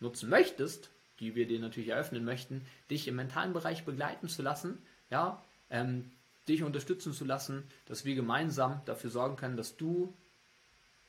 nutzen 0.00 0.30
möchtest, 0.30 0.90
die 1.20 1.34
wir 1.34 1.46
dir 1.46 1.60
natürlich 1.60 1.90
eröffnen 1.90 2.24
möchten, 2.24 2.66
dich 2.90 3.06
im 3.06 3.16
mentalen 3.16 3.52
Bereich 3.52 3.84
begleiten 3.84 4.28
zu 4.28 4.42
lassen, 4.42 4.78
ja, 5.10 5.42
ähm, 5.70 6.10
dich 6.48 6.62
unterstützen 6.62 7.12
zu 7.12 7.24
lassen, 7.24 7.64
dass 7.86 8.04
wir 8.04 8.14
gemeinsam 8.14 8.82
dafür 8.84 9.10
sorgen 9.10 9.36
können, 9.36 9.56
dass 9.56 9.76
du 9.76 10.14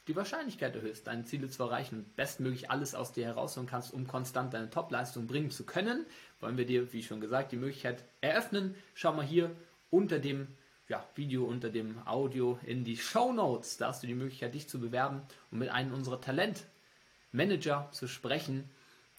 die 0.07 0.15
Wahrscheinlichkeit 0.15 0.75
erhöhst, 0.75 1.07
deine 1.07 1.25
Ziele 1.25 1.49
zu 1.49 1.63
erreichen 1.63 1.99
und 1.99 2.15
bestmöglich 2.15 2.69
alles 2.69 2.93
aus 2.93 3.11
dir 3.11 3.25
herausholen 3.25 3.67
kannst, 3.67 3.93
um 3.93 4.07
konstant 4.07 4.53
deine 4.53 4.69
Topleistung 4.69 5.25
bringen 5.27 5.49
zu 5.49 5.63
können, 5.63 6.05
wollen 6.39 6.57
wir 6.57 6.65
dir, 6.65 6.93
wie 6.93 7.03
schon 7.03 7.21
gesagt, 7.21 7.51
die 7.51 7.57
Möglichkeit 7.57 8.03
eröffnen. 8.21 8.75
Schau 8.93 9.13
mal 9.13 9.25
hier 9.25 9.51
unter 9.89 10.19
dem 10.19 10.47
ja, 10.87 11.03
Video, 11.15 11.45
unter 11.45 11.69
dem 11.69 12.05
Audio 12.07 12.59
in 12.65 12.83
die 12.83 12.97
Show 12.97 13.33
Notes. 13.33 13.77
Da 13.77 13.87
hast 13.87 14.03
du 14.03 14.07
die 14.07 14.13
Möglichkeit, 14.13 14.53
dich 14.53 14.69
zu 14.69 14.79
bewerben 14.79 15.21
und 15.49 15.59
mit 15.59 15.69
einem 15.69 15.93
unserer 15.93 16.21
Talentmanager 16.21 17.89
zu 17.91 18.07
sprechen. 18.07 18.69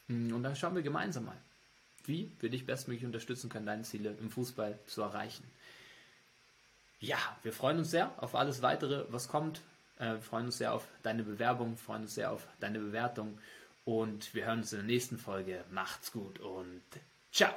Hm, 0.07 0.33
und 0.33 0.43
dann 0.45 0.55
schauen 0.55 0.77
wir 0.77 0.83
gemeinsam 0.83 1.25
mal, 1.25 1.37
wie 2.05 2.31
wir 2.39 2.51
dich 2.51 2.65
bestmöglich 2.65 3.05
unterstützen 3.05 3.51
können, 3.51 3.67
deine 3.67 3.83
Ziele 3.83 4.17
im 4.21 4.31
Fußball 4.31 4.79
zu 4.87 5.03
erreichen. 5.03 5.45
Ja, 7.01 7.19
wir 7.43 7.53
freuen 7.53 7.79
uns 7.79 7.91
sehr 7.91 8.13
auf 8.23 8.35
alles 8.37 8.63
weitere, 8.63 9.05
was 9.11 9.29
kommt. 9.29 9.61
Äh, 9.99 10.19
freuen 10.19 10.47
uns 10.47 10.59
sehr 10.59 10.75
auf 10.75 10.87
deine 11.03 11.23
Bewerbung, 11.23 11.77
freuen 11.77 12.03
uns 12.03 12.15
sehr 12.15 12.31
auf 12.31 12.47
deine 12.61 12.79
Bewertung 12.79 13.39
und 13.85 14.35
wir 14.35 14.45
hören 14.47 14.59
uns 14.59 14.73
in 14.73 14.81
der 14.81 14.87
nächsten 14.87 15.19
Folge. 15.19 15.65
Macht's 15.71 16.13
gut 16.13 16.39
und 16.41 16.83
ciao! 17.33 17.55